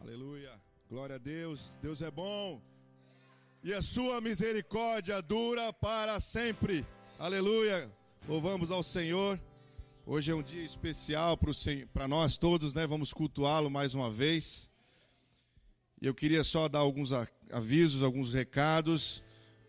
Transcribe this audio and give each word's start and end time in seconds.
Aleluia. 0.00 0.52
Glória 0.88 1.16
a 1.16 1.18
Deus. 1.18 1.76
Deus 1.82 2.00
é 2.00 2.10
bom. 2.10 2.62
E 3.64 3.74
a 3.74 3.82
sua 3.82 4.20
misericórdia 4.20 5.20
dura 5.20 5.72
para 5.72 6.20
sempre. 6.20 6.86
Aleluia. 7.18 7.90
Louvamos 8.28 8.70
ao 8.70 8.84
Senhor. 8.84 9.40
Hoje 10.06 10.30
é 10.30 10.34
um 10.34 10.42
dia 10.42 10.62
especial 10.62 11.36
para 11.92 12.06
nós 12.06 12.38
todos, 12.38 12.74
né? 12.74 12.86
Vamos 12.86 13.12
cultuá-lo 13.12 13.68
mais 13.68 13.92
uma 13.92 14.08
vez. 14.08 14.70
Eu 16.00 16.14
queria 16.14 16.44
só 16.44 16.68
dar 16.68 16.78
alguns 16.78 17.10
avisos, 17.50 18.04
alguns 18.04 18.32
recados. 18.32 19.22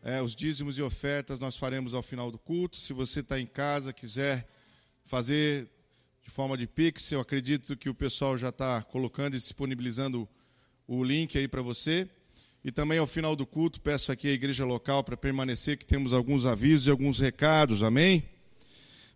É, 0.03 0.21
os 0.21 0.35
dízimos 0.35 0.77
e 0.77 0.81
ofertas 0.83 1.39
nós 1.39 1.57
faremos 1.57 1.95
ao 1.95 2.03
final 2.03 2.29
do 2.29 2.37
culto. 2.37 2.77
Se 2.77 2.93
você 2.93 3.21
está 3.21 3.39
em 3.39 3.47
casa, 3.47 3.91
quiser 3.91 4.47
fazer 5.03 5.67
de 6.29 6.35
forma 6.35 6.55
de 6.55 6.67
Pix. 6.67 7.11
Eu 7.11 7.21
acredito 7.21 7.75
que 7.75 7.89
o 7.89 7.93
pessoal 7.93 8.37
já 8.37 8.49
está 8.49 8.83
colocando 8.83 9.33
e 9.33 9.39
disponibilizando 9.39 10.29
o 10.87 11.03
link 11.03 11.35
aí 11.35 11.47
para 11.47 11.63
você. 11.63 12.07
E 12.63 12.71
também 12.71 12.99
ao 12.99 13.07
final 13.07 13.35
do 13.35 13.47
culto, 13.47 13.81
peço 13.81 14.11
aqui 14.11 14.27
à 14.27 14.31
igreja 14.31 14.63
local 14.63 15.03
para 15.03 15.17
permanecer, 15.17 15.75
que 15.75 15.85
temos 15.85 16.13
alguns 16.13 16.45
avisos 16.45 16.85
e 16.85 16.91
alguns 16.91 17.17
recados, 17.17 17.81
amém? 17.81 18.23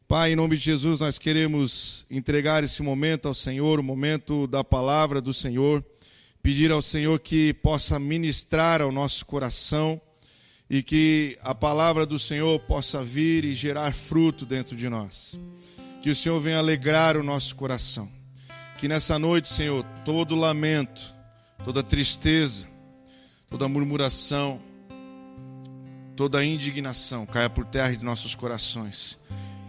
Pai, 0.07 0.33
em 0.33 0.35
nome 0.35 0.57
de 0.57 0.63
Jesus, 0.63 1.02
nós 1.02 1.19
queremos 1.19 2.07
entregar 2.09 2.63
esse 2.63 2.81
momento 2.81 3.27
ao 3.27 3.35
Senhor, 3.35 3.80
o 3.80 3.83
momento 3.83 4.47
da 4.47 4.63
palavra 4.63 5.21
do 5.21 5.35
Senhor, 5.35 5.85
pedir 6.41 6.71
ao 6.71 6.81
Senhor 6.81 7.19
que 7.19 7.53
possa 7.53 7.99
ministrar 7.99 8.81
ao 8.81 8.91
nosso 8.91 9.23
coração 9.23 10.02
e 10.67 10.81
que 10.81 11.38
a 11.41 11.53
palavra 11.53 12.07
do 12.07 12.17
Senhor 12.17 12.59
possa 12.61 13.03
vir 13.03 13.45
e 13.45 13.53
gerar 13.53 13.93
fruto 13.93 14.47
dentro 14.47 14.75
de 14.75 14.89
nós. 14.89 15.38
Que 16.03 16.09
o 16.09 16.16
Senhor 16.16 16.38
venha 16.38 16.59
alegrar 16.59 17.16
o 17.16 17.23
nosso 17.23 17.55
coração. 17.55 18.09
Que 18.77 18.89
nessa 18.89 19.17
noite, 19.17 19.48
Senhor, 19.48 19.85
todo 20.03 20.35
lamento, 20.35 21.02
toda 21.63 21.81
tristeza, 21.81 22.67
toda 23.49 23.70
murmuração, 23.70 24.59
toda 26.14 26.44
indignação 26.44 27.25
caia 27.25 27.50
por 27.50 27.66
terra 27.66 27.95
de 27.95 28.03
nossos 28.03 28.36
corações 28.36 29.17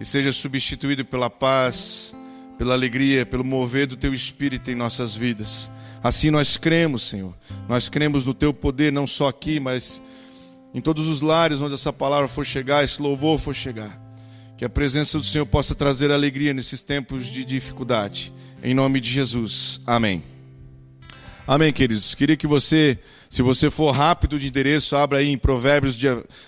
e 0.01 0.05
seja 0.05 0.33
substituído 0.33 1.05
pela 1.05 1.31
paz, 1.31 2.13
pela 2.59 2.75
alegria, 2.75 3.25
pelo 3.25 3.45
mover 3.45 3.87
do 3.87 3.97
teu 3.97 4.13
espírito 4.13 4.73
em 4.73 4.75
nossas 4.75 5.15
vidas. 5.15 5.71
Assim 6.03 6.33
nós 6.33 6.57
cremos, 6.57 7.05
Senhor. 7.05 7.33
Nós 7.69 7.89
cremos 7.89 8.27
no 8.27 8.35
teu 8.35 8.53
poder, 8.53 8.93
não 8.93 9.07
só 9.07 9.29
aqui, 9.29 9.61
mas 9.61 10.03
em 10.75 10.81
todos 10.81 11.07
os 11.07 11.21
lares 11.21 11.63
onde 11.63 11.75
essa 11.75 11.93
palavra 11.93 12.27
for 12.27 12.45
chegar, 12.45 12.83
esse 12.83 13.01
louvor 13.01 13.39
for 13.39 13.55
chegar. 13.55 14.04
Que 14.65 14.67
a 14.67 14.71
presença 14.71 15.19
do 15.19 15.27
Senhor 15.27 15.45
possa 15.45 15.75
trazer 15.75 16.11
alegria 16.11 16.55
nesses 16.55 16.83
tempos 16.83 17.27
de 17.27 17.45
dificuldade. 17.45 18.33
Em 18.63 18.73
nome 18.73 18.99
de 18.99 19.11
Jesus. 19.11 19.79
Amém. 19.87 20.25
Amém, 21.47 21.71
queridos. 21.71 22.15
Queria 22.15 22.35
que 22.35 22.47
você, 22.47 22.99
se 23.29 23.43
você 23.43 23.71
for 23.71 23.91
rápido 23.91 24.39
de 24.39 24.47
endereço, 24.47 24.97
abra 24.97 25.19
aí 25.19 25.29
em 25.29 25.37
Provérbios, 25.37 25.99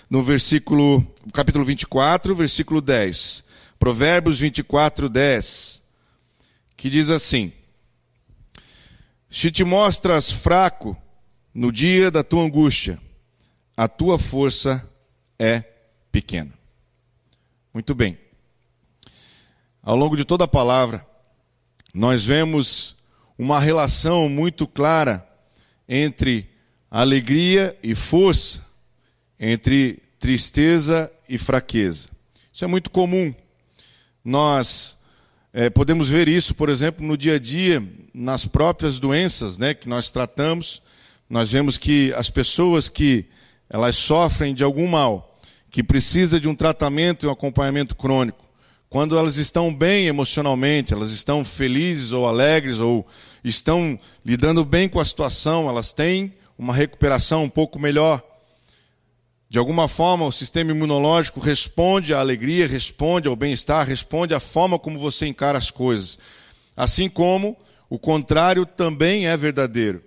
no 0.09 0.23
versículo, 0.23 1.05
capítulo 1.31 1.63
24, 1.63 2.33
versículo 2.33 2.81
10. 2.81 3.43
Provérbios 3.77 4.39
24, 4.39 5.09
10. 5.09 5.83
Que 6.75 6.89
diz 6.89 7.11
assim: 7.11 7.53
Se 9.29 9.51
te 9.51 9.63
mostras 9.63 10.31
fraco 10.31 10.97
no 11.53 11.71
dia 11.71 12.09
da 12.09 12.23
tua 12.23 12.43
angústia, 12.43 12.99
a 13.77 13.87
tua 13.87 14.17
força 14.17 14.83
é 15.37 15.63
pequena. 16.11 16.56
Muito 17.77 17.93
bem. 17.93 18.17
Ao 19.83 19.95
longo 19.95 20.17
de 20.17 20.25
toda 20.25 20.45
a 20.45 20.47
palavra, 20.47 21.05
nós 21.93 22.25
vemos 22.25 22.95
uma 23.37 23.59
relação 23.59 24.27
muito 24.27 24.65
clara 24.65 25.23
entre 25.87 26.49
alegria 26.89 27.77
e 27.83 27.93
força, 27.93 28.65
entre 29.39 30.01
tristeza 30.17 31.13
e 31.29 31.37
fraqueza. 31.37 32.09
Isso 32.51 32.65
é 32.65 32.67
muito 32.67 32.89
comum. 32.89 33.31
Nós 34.25 34.97
é, 35.53 35.69
podemos 35.69 36.09
ver 36.09 36.27
isso, 36.27 36.55
por 36.55 36.69
exemplo, 36.69 37.05
no 37.05 37.15
dia 37.15 37.35
a 37.35 37.39
dia, 37.39 37.87
nas 38.11 38.43
próprias 38.43 38.97
doenças 38.97 39.59
né, 39.59 39.75
que 39.75 39.87
nós 39.87 40.09
tratamos. 40.09 40.81
Nós 41.29 41.51
vemos 41.51 41.77
que 41.77 42.11
as 42.13 42.27
pessoas 42.27 42.89
que 42.89 43.25
elas 43.69 43.95
sofrem 43.95 44.55
de 44.55 44.63
algum 44.63 44.87
mal, 44.87 45.26
que 45.77 45.83
precisa 45.83 46.39
de 46.39 46.47
um 46.47 46.55
tratamento 46.55 47.23
e 47.23 47.29
um 47.29 47.31
acompanhamento 47.31 47.95
crônico, 47.95 48.43
quando 48.89 49.15
elas 49.15 49.37
estão 49.37 49.71
bem 49.71 50.07
emocionalmente, 50.07 50.91
elas 50.91 51.11
estão 51.11 51.45
felizes 51.45 52.13
ou 52.13 52.25
alegres 52.25 52.79
ou 52.79 53.05
estão 53.43 53.99
lidando 54.25 54.65
bem 54.65 54.89
com 54.89 54.99
a 54.99 55.05
situação, 55.05 55.69
elas 55.69 55.93
têm 55.93 56.33
uma 56.57 56.73
recuperação 56.73 57.43
um 57.43 57.49
pouco 57.49 57.77
melhor. 57.77 58.23
De 59.47 59.59
alguma 59.59 59.87
forma, 59.87 60.25
o 60.25 60.31
sistema 60.31 60.71
imunológico 60.71 61.39
responde 61.39 62.11
à 62.11 62.21
alegria, 62.21 62.65
responde 62.65 63.27
ao 63.27 63.35
bem-estar, 63.35 63.85
responde 63.85 64.33
à 64.33 64.39
forma 64.39 64.79
como 64.79 64.97
você 64.97 65.27
encara 65.27 65.59
as 65.59 65.69
coisas. 65.69 66.17
Assim 66.75 67.07
como 67.07 67.55
o 67.87 67.99
contrário 67.99 68.65
também 68.65 69.27
é 69.27 69.37
verdadeiro 69.37 70.06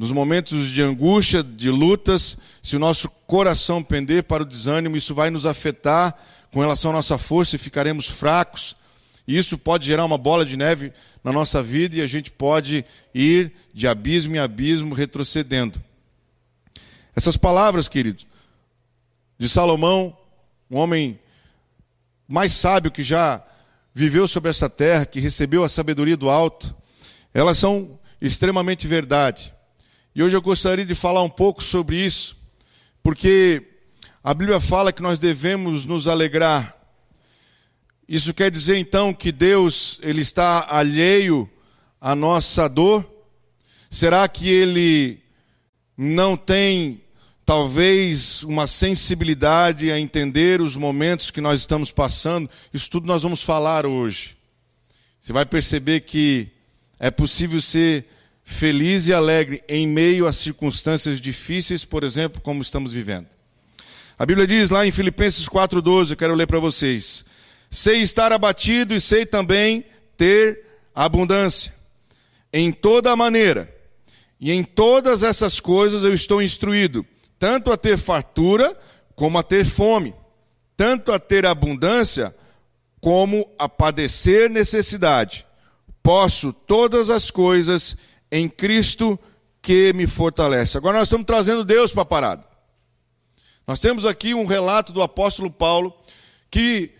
nos 0.00 0.12
momentos 0.12 0.70
de 0.70 0.80
angústia, 0.80 1.42
de 1.42 1.68
lutas, 1.68 2.38
se 2.62 2.74
o 2.74 2.78
nosso 2.78 3.10
coração 3.26 3.82
pender 3.82 4.24
para 4.24 4.42
o 4.42 4.46
desânimo, 4.46 4.96
isso 4.96 5.14
vai 5.14 5.28
nos 5.28 5.44
afetar 5.44 6.16
com 6.50 6.60
relação 6.60 6.90
à 6.90 6.94
nossa 6.94 7.18
força 7.18 7.54
e 7.54 7.58
ficaremos 7.58 8.08
fracos. 8.08 8.74
E 9.28 9.36
isso 9.36 9.58
pode 9.58 9.84
gerar 9.84 10.06
uma 10.06 10.16
bola 10.16 10.42
de 10.42 10.56
neve 10.56 10.90
na 11.22 11.30
nossa 11.30 11.62
vida 11.62 11.96
e 11.96 12.00
a 12.00 12.06
gente 12.06 12.30
pode 12.30 12.82
ir 13.14 13.52
de 13.74 13.86
abismo 13.86 14.34
em 14.34 14.38
abismo 14.38 14.94
retrocedendo. 14.94 15.78
Essas 17.14 17.36
palavras, 17.36 17.86
queridos, 17.86 18.26
de 19.38 19.50
Salomão, 19.50 20.16
um 20.70 20.78
homem 20.78 21.20
mais 22.26 22.54
sábio 22.54 22.90
que 22.90 23.02
já 23.02 23.44
viveu 23.94 24.26
sobre 24.26 24.48
essa 24.48 24.70
terra, 24.70 25.04
que 25.04 25.20
recebeu 25.20 25.62
a 25.62 25.68
sabedoria 25.68 26.16
do 26.16 26.30
alto, 26.30 26.74
elas 27.34 27.58
são 27.58 27.98
extremamente 28.18 28.86
verdade. 28.86 29.52
E 30.12 30.22
hoje 30.24 30.36
eu 30.36 30.42
gostaria 30.42 30.84
de 30.84 30.94
falar 30.94 31.22
um 31.22 31.28
pouco 31.28 31.62
sobre 31.62 32.04
isso, 32.04 32.36
porque 33.00 33.62
a 34.24 34.34
Bíblia 34.34 34.58
fala 34.58 34.92
que 34.92 35.00
nós 35.00 35.20
devemos 35.20 35.86
nos 35.86 36.08
alegrar. 36.08 36.76
Isso 38.08 38.34
quer 38.34 38.50
dizer 38.50 38.76
então 38.76 39.14
que 39.14 39.30
Deus 39.30 40.00
ele 40.02 40.20
está 40.20 40.66
alheio 40.68 41.48
à 42.00 42.16
nossa 42.16 42.68
dor? 42.68 43.08
Será 43.88 44.26
que 44.26 44.48
ele 44.48 45.22
não 45.96 46.36
tem 46.36 47.02
talvez 47.46 48.42
uma 48.42 48.66
sensibilidade 48.66 49.92
a 49.92 50.00
entender 50.00 50.60
os 50.60 50.74
momentos 50.74 51.30
que 51.30 51.40
nós 51.40 51.60
estamos 51.60 51.92
passando? 51.92 52.50
Isso 52.74 52.90
tudo 52.90 53.06
nós 53.06 53.22
vamos 53.22 53.44
falar 53.44 53.86
hoje. 53.86 54.36
Você 55.20 55.32
vai 55.32 55.46
perceber 55.46 56.00
que 56.00 56.48
é 56.98 57.12
possível 57.12 57.60
ser 57.60 58.06
feliz 58.50 59.06
e 59.06 59.12
alegre 59.12 59.62
em 59.68 59.86
meio 59.86 60.26
a 60.26 60.32
circunstâncias 60.32 61.20
difíceis, 61.20 61.84
por 61.84 62.02
exemplo, 62.02 62.42
como 62.42 62.60
estamos 62.60 62.92
vivendo. 62.92 63.28
A 64.18 64.26
Bíblia 64.26 64.46
diz 64.46 64.70
lá 64.70 64.84
em 64.84 64.90
Filipenses 64.90 65.48
4,12, 65.48 66.10
eu 66.10 66.16
quero 66.16 66.34
ler 66.34 66.46
para 66.46 66.58
vocês: 66.58 67.24
Sei 67.70 68.02
estar 68.02 68.32
abatido 68.32 68.92
e 68.92 69.00
sei 69.00 69.24
também 69.24 69.84
ter 70.16 70.66
abundância. 70.92 71.72
Em 72.52 72.72
toda 72.72 73.14
maneira, 73.14 73.72
e 74.38 74.50
em 74.50 74.64
todas 74.64 75.22
essas 75.22 75.60
coisas 75.60 76.02
eu 76.02 76.12
estou 76.12 76.42
instruído, 76.42 77.06
tanto 77.38 77.70
a 77.70 77.76
ter 77.76 77.96
fartura 77.96 78.76
como 79.14 79.38
a 79.38 79.44
ter 79.44 79.64
fome, 79.64 80.12
tanto 80.76 81.12
a 81.12 81.20
ter 81.20 81.46
abundância 81.46 82.34
como 83.00 83.48
a 83.56 83.68
padecer 83.68 84.50
necessidade. 84.50 85.46
Posso 86.02 86.52
todas 86.52 87.08
as 87.08 87.30
coisas 87.30 87.96
em 88.30 88.48
Cristo 88.48 89.18
que 89.62 89.92
me 89.92 90.06
fortalece. 90.06 90.76
Agora 90.76 90.98
nós 90.98 91.08
estamos 91.08 91.26
trazendo 91.26 91.64
Deus 91.64 91.92
para 91.92 92.02
a 92.02 92.06
parada. 92.06 92.44
Nós 93.66 93.78
temos 93.78 94.04
aqui 94.04 94.34
um 94.34 94.46
relato 94.46 94.92
do 94.92 95.02
apóstolo 95.02 95.50
Paulo 95.50 95.94
que, 96.50 96.90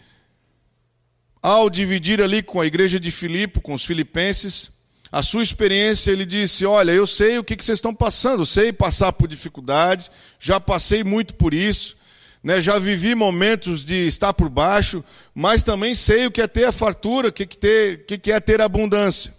ao 1.42 1.68
dividir 1.68 2.22
ali 2.22 2.42
com 2.42 2.60
a 2.60 2.66
igreja 2.66 3.00
de 3.00 3.10
Filipe, 3.10 3.60
com 3.60 3.74
os 3.74 3.84
filipenses, 3.84 4.70
a 5.10 5.22
sua 5.22 5.42
experiência, 5.42 6.12
ele 6.12 6.24
disse: 6.24 6.64
Olha, 6.64 6.92
eu 6.92 7.06
sei 7.06 7.38
o 7.38 7.44
que, 7.44 7.56
vocês 7.56 7.78
estão 7.78 7.94
passando, 7.94 8.42
eu 8.42 8.46
sei 8.46 8.72
passar 8.72 9.12
por 9.12 9.26
dificuldade, 9.26 10.10
já 10.38 10.60
passei 10.60 11.02
muito 11.02 11.34
por 11.34 11.52
isso, 11.52 11.96
né, 12.42 12.60
já 12.60 12.78
vivi 12.78 13.14
momentos 13.14 13.84
de 13.84 14.06
estar 14.06 14.32
por 14.32 14.48
baixo, 14.48 15.04
mas 15.34 15.64
também 15.64 15.94
sei 15.94 16.26
o 16.26 16.30
que 16.30 16.40
é 16.40 16.46
ter 16.46 16.64
a 16.64 16.72
fartura, 16.72 17.28
o 17.28 17.32
que, 17.32 17.44
que, 17.44 17.56
ter, 17.56 18.06
que, 18.06 18.16
que 18.16 18.30
é 18.30 18.38
ter 18.38 18.60
abundância. 18.60 19.34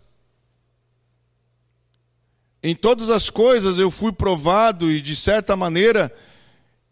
Em 2.64 2.76
todas 2.76 3.10
as 3.10 3.30
coisas 3.30 3.80
eu 3.80 3.90
fui 3.90 4.12
provado 4.12 4.92
e, 4.92 5.02
de 5.02 5.16
certa 5.16 5.56
maneira, 5.56 6.14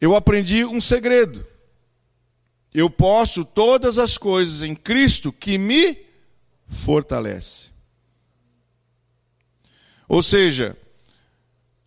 eu 0.01 0.15
aprendi 0.15 0.65
um 0.65 0.81
segredo. 0.81 1.45
Eu 2.73 2.89
posso 2.89 3.43
todas 3.43 3.97
as 3.97 4.17
coisas 4.17 4.63
em 4.63 4.75
Cristo 4.75 5.31
que 5.31 5.57
me 5.57 5.97
fortalece. 6.67 7.69
Ou 10.07 10.23
seja, 10.23 10.75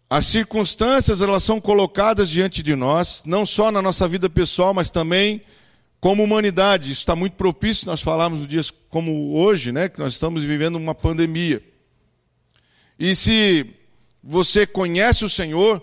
as 0.08 0.26
circunstâncias 0.26 1.20
elas 1.20 1.42
são 1.42 1.60
colocadas 1.60 2.28
diante 2.28 2.62
de 2.62 2.76
nós, 2.76 3.22
não 3.24 3.44
só 3.44 3.72
na 3.72 3.82
nossa 3.82 4.06
vida 4.06 4.28
pessoal, 4.28 4.72
mas 4.72 4.90
também 4.90 5.40
como 6.00 6.22
humanidade. 6.22 6.90
Isso 6.90 7.00
está 7.00 7.16
muito 7.16 7.32
propício 7.34 7.86
nós 7.86 8.02
falarmos 8.02 8.40
no 8.40 8.46
dias 8.46 8.70
como 8.90 9.34
hoje, 9.34 9.72
né, 9.72 9.88
que 9.88 9.98
nós 9.98 10.12
estamos 10.12 10.44
vivendo 10.44 10.76
uma 10.76 10.94
pandemia. 10.94 11.62
E 12.98 13.14
se 13.14 13.66
você 14.22 14.66
conhece 14.66 15.24
o 15.24 15.28
Senhor, 15.28 15.82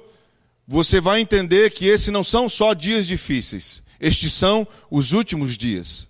você 0.68 1.02
vai 1.02 1.20
entender 1.20 1.72
que 1.72 1.86
esses 1.86 2.10
não 2.10 2.24
são 2.24 2.48
só 2.48 2.74
dias 2.74 3.08
difíceis, 3.08 3.84
estes 4.00 4.34
são 4.34 4.68
os 4.90 5.12
últimos 5.12 5.58
dias. 5.58 6.08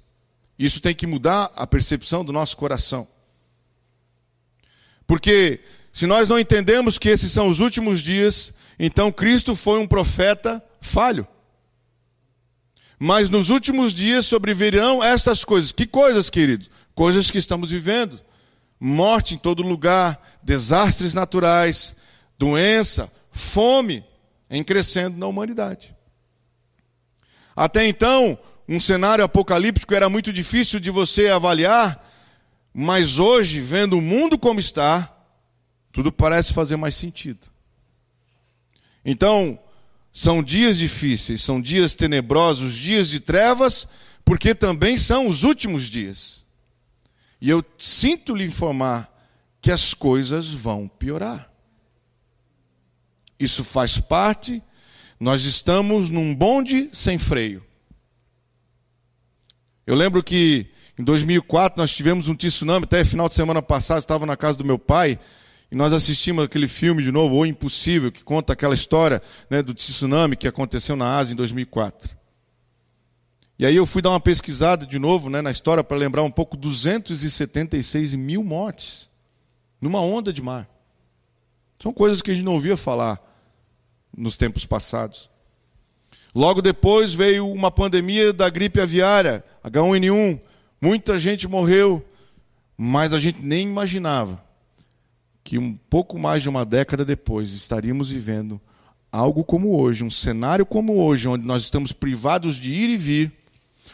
Isso 0.57 0.81
tem 0.81 0.93
que 0.93 1.07
mudar 1.07 1.51
a 1.55 1.65
percepção 1.65 2.23
do 2.23 2.33
nosso 2.33 2.57
coração. 2.57 3.07
Porque 5.07 5.61
se 5.91 6.05
nós 6.05 6.29
não 6.29 6.37
entendemos 6.37 6.99
que 6.99 7.09
esses 7.09 7.31
são 7.31 7.47
os 7.47 7.61
últimos 7.61 8.01
dias, 8.01 8.53
então 8.77 9.11
Cristo 9.11 9.55
foi 9.55 9.79
um 9.79 9.87
profeta 9.87 10.63
falho. 10.81 11.25
Mas 12.99 13.29
nos 13.29 13.49
últimos 13.49 13.93
dias 13.93 14.25
sobrevirão 14.25 15.01
essas 15.01 15.45
coisas. 15.45 15.71
Que 15.71 15.87
coisas, 15.87 16.29
querido? 16.29 16.65
Coisas 16.93 17.31
que 17.31 17.37
estamos 17.37 17.71
vivendo. 17.71 18.19
Morte 18.79 19.35
em 19.35 19.37
todo 19.37 19.61
lugar, 19.61 20.39
desastres 20.41 21.13
naturais, 21.13 21.95
doença, 22.37 23.11
fome 23.31 24.03
em 24.49 24.63
crescendo 24.63 25.17
na 25.17 25.27
humanidade. 25.27 25.95
Até 27.55 27.85
então, 27.87 28.39
um 28.67 28.79
cenário 28.79 29.23
apocalíptico 29.23 29.93
era 29.93 30.09
muito 30.09 30.31
difícil 30.31 30.79
de 30.79 30.89
você 30.89 31.27
avaliar, 31.27 32.07
mas 32.73 33.19
hoje, 33.19 33.59
vendo 33.59 33.97
o 33.97 34.01
mundo 34.01 34.37
como 34.37 34.59
está, 34.59 35.13
tudo 35.91 36.11
parece 36.11 36.53
fazer 36.53 36.77
mais 36.77 36.95
sentido. 36.95 37.47
Então, 39.03 39.59
são 40.11 40.41
dias 40.41 40.77
difíceis, 40.77 41.43
são 41.43 41.59
dias 41.59 41.95
tenebrosos, 41.95 42.75
dias 42.75 43.09
de 43.09 43.19
trevas, 43.19 43.87
porque 44.23 44.53
também 44.55 44.97
são 44.97 45.27
os 45.27 45.43
últimos 45.43 45.89
dias. 45.89 46.45
E 47.41 47.49
eu 47.49 47.63
sinto 47.77 48.35
lhe 48.35 48.43
informar 48.43 49.09
que 49.61 49.71
as 49.71 49.93
coisas 49.93 50.49
vão 50.49 50.87
piorar. 50.87 51.49
Isso 53.39 53.63
faz 53.63 53.97
parte, 53.97 54.61
nós 55.19 55.45
estamos 55.45 56.09
num 56.09 56.35
bonde 56.35 56.89
sem 56.91 57.17
freio. 57.17 57.63
Eu 59.87 59.95
lembro 59.95 60.21
que 60.21 60.67
em 60.97 61.03
2004 61.03 61.81
nós 61.81 61.95
tivemos 61.95 62.27
um 62.27 62.35
tsunami, 62.35 62.83
até 62.83 63.05
final 63.05 63.29
de 63.29 63.35
semana 63.35 63.61
passado 63.61 63.99
estava 63.99 64.25
na 64.25 64.35
casa 64.35 64.57
do 64.57 64.65
meu 64.65 64.77
pai, 64.77 65.17
e 65.71 65.75
nós 65.75 65.93
assistimos 65.93 66.43
aquele 66.43 66.67
filme 66.67 67.01
de 67.01 67.11
novo, 67.11 67.35
O 67.35 67.45
Impossível, 67.45 68.11
que 68.11 68.23
conta 68.23 68.53
aquela 68.53 68.73
história 68.73 69.21
né, 69.49 69.61
do 69.61 69.73
tsunami 69.73 70.35
que 70.35 70.47
aconteceu 70.47 70.95
na 70.95 71.17
Ásia 71.17 71.33
em 71.33 71.37
2004. 71.37 72.18
E 73.59 73.65
aí 73.65 73.75
eu 73.75 73.85
fui 73.85 74.01
dar 74.01 74.11
uma 74.11 74.21
pesquisada 74.21 74.85
de 74.85 74.97
novo 74.97 75.29
né, 75.29 75.41
na 75.41 75.51
história 75.51 75.83
para 75.83 75.97
lembrar 75.97 76.23
um 76.23 76.31
pouco, 76.31 76.55
276 76.55 78.15
mil 78.15 78.41
mortes 78.41 79.09
numa 79.81 79.99
onda 79.99 80.31
de 80.31 80.41
mar. 80.41 80.65
São 81.77 81.91
coisas 81.91 82.21
que 82.21 82.31
a 82.31 82.33
gente 82.33 82.45
não 82.45 82.53
ouvia 82.53 82.77
falar 82.77 83.21
nos 84.15 84.37
tempos 84.37 84.65
passados. 84.65 85.29
Logo 86.33 86.61
depois 86.61 87.13
veio 87.13 87.51
uma 87.51 87.69
pandemia 87.69 88.31
da 88.31 88.49
gripe 88.49 88.79
aviária, 88.79 89.43
H1N1. 89.65 90.39
Muita 90.81 91.17
gente 91.17 91.45
morreu, 91.45 92.05
mas 92.77 93.13
a 93.13 93.19
gente 93.19 93.41
nem 93.41 93.63
imaginava 93.63 94.41
que 95.43 95.57
um 95.57 95.75
pouco 95.89 96.17
mais 96.17 96.41
de 96.41 96.47
uma 96.47 96.63
década 96.63 97.03
depois 97.03 97.51
estaríamos 97.51 98.09
vivendo 98.09 98.61
algo 99.11 99.43
como 99.43 99.77
hoje, 99.77 100.03
um 100.03 100.09
cenário 100.09 100.65
como 100.65 100.93
hoje, 101.01 101.27
onde 101.27 101.45
nós 101.45 101.63
estamos 101.63 101.91
privados 101.91 102.55
de 102.55 102.71
ir 102.71 102.89
e 102.89 102.95
vir. 102.95 103.38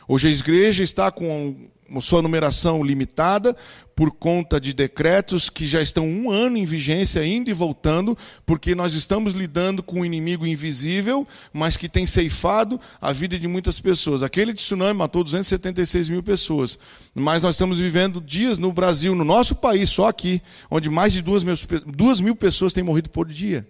Hoje 0.07 0.27
a 0.27 0.31
igreja 0.31 0.83
está 0.83 1.11
com 1.11 1.55
sua 2.01 2.21
numeração 2.21 2.83
limitada 2.83 3.55
por 3.95 4.11
conta 4.11 4.59
de 4.59 4.73
decretos 4.73 5.49
que 5.49 5.65
já 5.65 5.81
estão 5.81 6.05
um 6.07 6.29
ano 6.29 6.57
em 6.57 6.65
vigência, 6.65 7.25
indo 7.25 7.49
e 7.49 7.53
voltando, 7.53 8.17
porque 8.45 8.75
nós 8.75 8.93
estamos 8.93 9.33
lidando 9.33 9.81
com 9.81 10.01
um 10.01 10.05
inimigo 10.05 10.45
invisível, 10.45 11.27
mas 11.53 11.77
que 11.77 11.87
tem 11.87 12.05
ceifado 12.05 12.79
a 12.99 13.13
vida 13.13 13.39
de 13.39 13.47
muitas 13.47 13.79
pessoas. 13.79 14.21
Aquele 14.23 14.53
tsunami 14.53 14.97
matou 14.97 15.23
276 15.23 16.09
mil 16.09 16.23
pessoas, 16.23 16.77
mas 17.13 17.43
nós 17.43 17.55
estamos 17.55 17.79
vivendo 17.79 18.19
dias 18.19 18.57
no 18.57 18.73
Brasil, 18.73 19.15
no 19.15 19.23
nosso 19.23 19.55
país, 19.55 19.89
só 19.89 20.07
aqui, 20.07 20.41
onde 20.69 20.89
mais 20.89 21.13
de 21.13 21.21
duas 21.21 21.43
mil, 21.43 21.55
duas 21.85 22.19
mil 22.19 22.35
pessoas 22.35 22.73
têm 22.73 22.83
morrido 22.83 23.09
por 23.09 23.27
dia 23.27 23.65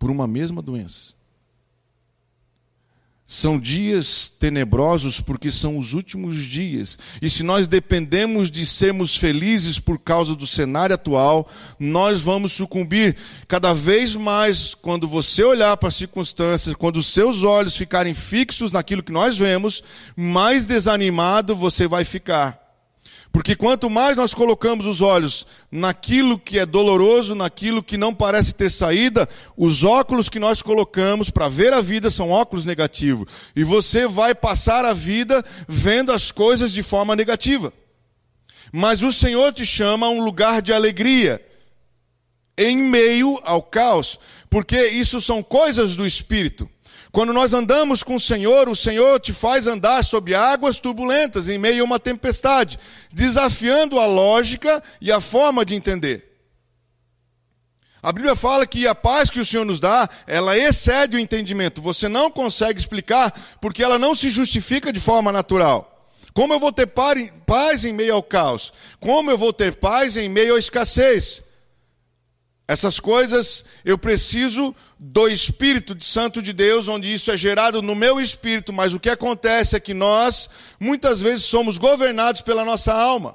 por 0.00 0.10
uma 0.10 0.26
mesma 0.26 0.62
doença. 0.62 1.19
São 3.32 3.60
dias 3.60 4.28
tenebrosos 4.28 5.20
porque 5.20 5.52
são 5.52 5.78
os 5.78 5.92
últimos 5.94 6.34
dias. 6.42 6.98
E 7.22 7.30
se 7.30 7.44
nós 7.44 7.68
dependemos 7.68 8.50
de 8.50 8.66
sermos 8.66 9.16
felizes 9.16 9.78
por 9.78 10.00
causa 10.00 10.34
do 10.34 10.48
cenário 10.48 10.96
atual, 10.96 11.48
nós 11.78 12.22
vamos 12.22 12.50
sucumbir 12.50 13.14
cada 13.46 13.72
vez 13.72 14.16
mais 14.16 14.74
quando 14.74 15.06
você 15.06 15.44
olhar 15.44 15.76
para 15.76 15.90
as 15.90 15.94
circunstâncias, 15.94 16.74
quando 16.74 16.96
os 16.96 17.06
seus 17.06 17.44
olhos 17.44 17.76
ficarem 17.76 18.14
fixos 18.14 18.72
naquilo 18.72 19.00
que 19.00 19.12
nós 19.12 19.38
vemos, 19.38 19.80
mais 20.16 20.66
desanimado 20.66 21.54
você 21.54 21.86
vai 21.86 22.04
ficar. 22.04 22.69
Porque 23.32 23.54
quanto 23.54 23.88
mais 23.88 24.16
nós 24.16 24.34
colocamos 24.34 24.86
os 24.86 25.00
olhos 25.00 25.46
naquilo 25.70 26.38
que 26.38 26.58
é 26.58 26.66
doloroso, 26.66 27.34
naquilo 27.34 27.82
que 27.82 27.96
não 27.96 28.12
parece 28.12 28.54
ter 28.54 28.70
saída, 28.70 29.28
os 29.56 29.84
óculos 29.84 30.28
que 30.28 30.40
nós 30.40 30.60
colocamos 30.60 31.30
para 31.30 31.48
ver 31.48 31.72
a 31.72 31.80
vida 31.80 32.10
são 32.10 32.30
óculos 32.30 32.66
negativos. 32.66 33.32
E 33.54 33.62
você 33.62 34.08
vai 34.08 34.34
passar 34.34 34.84
a 34.84 34.92
vida 34.92 35.44
vendo 35.68 36.10
as 36.10 36.32
coisas 36.32 36.72
de 36.72 36.82
forma 36.82 37.14
negativa. 37.14 37.72
Mas 38.72 39.02
o 39.02 39.12
Senhor 39.12 39.52
te 39.52 39.64
chama 39.64 40.06
a 40.06 40.10
um 40.10 40.24
lugar 40.24 40.60
de 40.60 40.72
alegria, 40.72 41.44
em 42.58 42.76
meio 42.76 43.40
ao 43.44 43.62
caos, 43.62 44.18
porque 44.48 44.88
isso 44.88 45.20
são 45.20 45.42
coisas 45.42 45.96
do 45.96 46.04
Espírito. 46.04 46.68
Quando 47.12 47.32
nós 47.32 47.52
andamos 47.52 48.04
com 48.04 48.14
o 48.14 48.20
Senhor, 48.20 48.68
o 48.68 48.76
Senhor 48.76 49.18
te 49.18 49.32
faz 49.32 49.66
andar 49.66 50.04
sobre 50.04 50.34
águas 50.34 50.78
turbulentas 50.78 51.48
em 51.48 51.58
meio 51.58 51.82
a 51.82 51.84
uma 51.84 51.98
tempestade, 51.98 52.78
desafiando 53.12 53.98
a 53.98 54.06
lógica 54.06 54.82
e 55.00 55.10
a 55.10 55.20
forma 55.20 55.64
de 55.64 55.74
entender. 55.74 56.30
A 58.02 58.12
Bíblia 58.12 58.36
fala 58.36 58.66
que 58.66 58.86
a 58.86 58.94
paz 58.94 59.28
que 59.28 59.40
o 59.40 59.44
Senhor 59.44 59.64
nos 59.64 59.80
dá, 59.80 60.08
ela 60.26 60.56
excede 60.56 61.16
o 61.16 61.18
entendimento. 61.18 61.82
Você 61.82 62.08
não 62.08 62.30
consegue 62.30 62.78
explicar 62.78 63.32
porque 63.60 63.82
ela 63.82 63.98
não 63.98 64.14
se 64.14 64.30
justifica 64.30 64.92
de 64.92 65.00
forma 65.00 65.32
natural. 65.32 66.08
Como 66.32 66.54
eu 66.54 66.60
vou 66.60 66.72
ter 66.72 66.86
paz 66.86 67.84
em 67.84 67.92
meio 67.92 68.14
ao 68.14 68.22
caos? 68.22 68.72
Como 69.00 69.30
eu 69.30 69.36
vou 69.36 69.52
ter 69.52 69.74
paz 69.74 70.16
em 70.16 70.28
meio 70.28 70.54
à 70.54 70.58
escassez? 70.58 71.42
Essas 72.70 73.00
coisas 73.00 73.64
eu 73.84 73.98
preciso 73.98 74.72
do 74.96 75.26
Espírito 75.26 75.92
de 75.92 76.04
Santo 76.04 76.40
de 76.40 76.52
Deus, 76.52 76.86
onde 76.86 77.12
isso 77.12 77.32
é 77.32 77.36
gerado 77.36 77.82
no 77.82 77.96
meu 77.96 78.20
espírito, 78.20 78.72
mas 78.72 78.94
o 78.94 79.00
que 79.00 79.10
acontece 79.10 79.74
é 79.74 79.80
que 79.80 79.92
nós, 79.92 80.48
muitas 80.78 81.20
vezes, 81.20 81.46
somos 81.46 81.78
governados 81.78 82.42
pela 82.42 82.64
nossa 82.64 82.94
alma. 82.94 83.34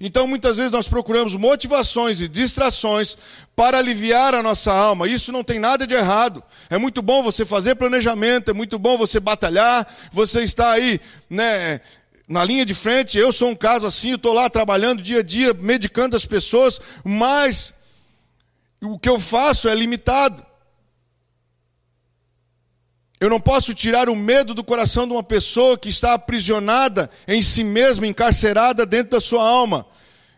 Então, 0.00 0.28
muitas 0.28 0.58
vezes, 0.58 0.70
nós 0.70 0.86
procuramos 0.86 1.34
motivações 1.34 2.20
e 2.20 2.28
distrações 2.28 3.18
para 3.56 3.78
aliviar 3.78 4.32
a 4.32 4.44
nossa 4.44 4.72
alma. 4.72 5.08
Isso 5.08 5.32
não 5.32 5.42
tem 5.42 5.58
nada 5.58 5.84
de 5.84 5.94
errado. 5.94 6.40
É 6.70 6.78
muito 6.78 7.02
bom 7.02 7.20
você 7.20 7.44
fazer 7.44 7.74
planejamento, 7.74 8.52
é 8.52 8.54
muito 8.54 8.78
bom 8.78 8.96
você 8.96 9.18
batalhar, 9.18 9.92
você 10.12 10.44
está 10.44 10.70
aí, 10.70 11.00
né, 11.28 11.80
na 12.28 12.44
linha 12.44 12.64
de 12.64 12.74
frente. 12.74 13.18
Eu 13.18 13.32
sou 13.32 13.48
um 13.48 13.56
caso 13.56 13.88
assim, 13.88 14.10
eu 14.10 14.16
estou 14.16 14.32
lá 14.32 14.48
trabalhando 14.48 15.02
dia 15.02 15.18
a 15.18 15.22
dia, 15.24 15.52
medicando 15.52 16.14
as 16.14 16.24
pessoas, 16.24 16.80
mas 17.02 17.81
o 18.86 18.98
que 18.98 19.08
eu 19.08 19.18
faço 19.20 19.68
é 19.68 19.74
limitado. 19.74 20.44
Eu 23.20 23.30
não 23.30 23.40
posso 23.40 23.72
tirar 23.72 24.08
o 24.08 24.16
medo 24.16 24.52
do 24.52 24.64
coração 24.64 25.06
de 25.06 25.12
uma 25.12 25.22
pessoa 25.22 25.78
que 25.78 25.88
está 25.88 26.14
aprisionada 26.14 27.08
em 27.28 27.40
si 27.40 27.62
mesma, 27.62 28.04
encarcerada 28.06 28.84
dentro 28.84 29.12
da 29.12 29.20
sua 29.20 29.48
alma. 29.48 29.86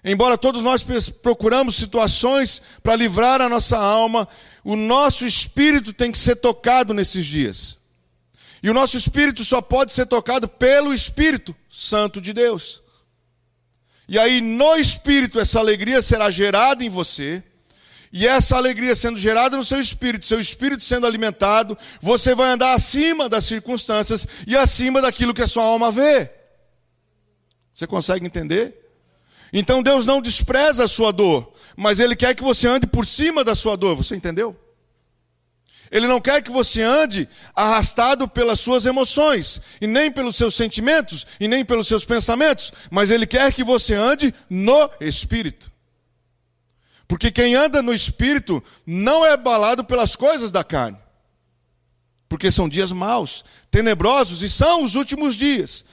Embora 0.05 0.37
todos 0.37 0.63
nós 0.63 0.85
procuramos 1.11 1.77
situações 1.77 2.61
para 2.83 2.95
livrar 2.95 3.41
a 3.41 3.49
nossa 3.49 3.79
alma, 3.79 4.29
o 4.63 4.77
nosso 4.77 5.27
espírito 5.27 5.95
tem 5.95 6.13
que 6.13 6.19
ser 6.19 6.37
tocado 6.37 6.93
nesses 6.93 7.25
dias. 7.25 7.79
E 8.63 8.69
o 8.69 8.75
nosso 8.75 8.99
espírito 8.99 9.43
só 9.45 9.63
pode 9.63 9.93
ser 9.93 10.05
tocado 10.05 10.47
pelo 10.47 10.93
Espírito 10.93 11.57
Santo 11.71 12.21
de 12.21 12.35
Deus. 12.35 12.83
E 14.07 14.19
aí, 14.19 14.43
no 14.43 14.77
espírito, 14.77 15.41
essa 15.41 15.59
alegria 15.59 16.03
será 16.03 16.31
gerada 16.31 16.85
em 16.85 16.91
você 16.91 17.43
e 18.17 18.29
essa 18.29 18.57
alegria 18.57 18.95
sendo 18.95 19.19
gerada 19.19 19.57
no 19.57 19.65
seu 19.65 19.81
espírito, 19.81 20.25
seu 20.25 20.39
espírito 20.39 20.85
sendo 20.85 21.05
alimentado, 21.05 21.77
você 22.01 22.33
vai 22.33 22.53
andar 22.53 22.73
acima 22.73 23.29
das 23.29 23.45
circunstâncias 23.45 24.25
e 24.47 24.57
acima 24.57 25.03
daquilo 25.03 25.35
que 25.35 25.43
a 25.43 25.49
sua 25.49 25.65
alma 25.65 25.91
vê. 25.91 26.31
Você 27.75 27.89
consegue 27.89 28.25
entender? 28.25 28.73
Então 29.53 29.83
Deus 29.83 30.07
não 30.07 30.23
despreza 30.23 30.85
a 30.85 30.89
sua 30.89 31.13
dor, 31.13 31.53
mas 31.77 31.99
Ele 31.99 32.15
quer 32.15 32.37
que 32.37 32.43
você 32.45 32.69
ande 32.69 32.87
por 32.87 33.05
cima 33.05 33.43
da 33.43 33.57
sua 33.57 33.77
dor. 33.77 33.97
Você 33.97 34.15
entendeu? 34.15 34.57
Ele 35.91 36.07
não 36.07 36.21
quer 36.21 36.41
que 36.41 36.53
você 36.53 36.83
ande 36.83 37.29
arrastado 37.53 38.29
pelas 38.29 38.61
suas 38.61 38.87
emoções, 38.87 39.61
e 39.81 39.89
nem 39.89 40.09
pelos 40.11 40.37
seus 40.37 40.55
sentimentos, 40.55 41.27
e 41.41 41.49
nem 41.49 41.65
pelos 41.65 41.89
seus 41.89 42.05
pensamentos, 42.05 42.73
mas 42.93 43.11
Ele 43.11 43.27
quer 43.27 43.53
que 43.53 43.65
você 43.65 43.95
ande 43.95 44.33
no 44.49 44.89
Espírito. 45.01 45.74
Porque 47.07 47.31
quem 47.31 47.55
anda 47.55 47.83
no 47.83 47.93
Espírito 47.93 48.63
não 48.87 49.25
é 49.25 49.33
abalado 49.33 49.85
pelas 49.85 50.17
coisas 50.17 50.51
da 50.51 50.65
carne. 50.65 50.99
Porque 52.29 52.51
são 52.51 52.69
dias 52.69 52.93
maus, 52.93 53.45
tenebrosos, 53.71 54.43
e 54.43 54.49
são 54.49 54.83
os 54.85 54.95
últimos 54.95 55.37
dias. 55.37 55.85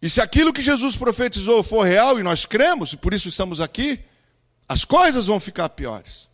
E 0.00 0.10
se 0.10 0.20
aquilo 0.20 0.52
que 0.52 0.60
Jesus 0.60 0.96
profetizou 0.96 1.62
for 1.62 1.86
real 1.86 2.18
e 2.18 2.22
nós 2.22 2.44
cremos, 2.44 2.92
e 2.92 2.96
por 2.96 3.14
isso 3.14 3.28
estamos 3.28 3.60
aqui, 3.60 4.00
as 4.68 4.84
coisas 4.84 5.28
vão 5.28 5.38
ficar 5.38 5.68
piores. 5.68 6.28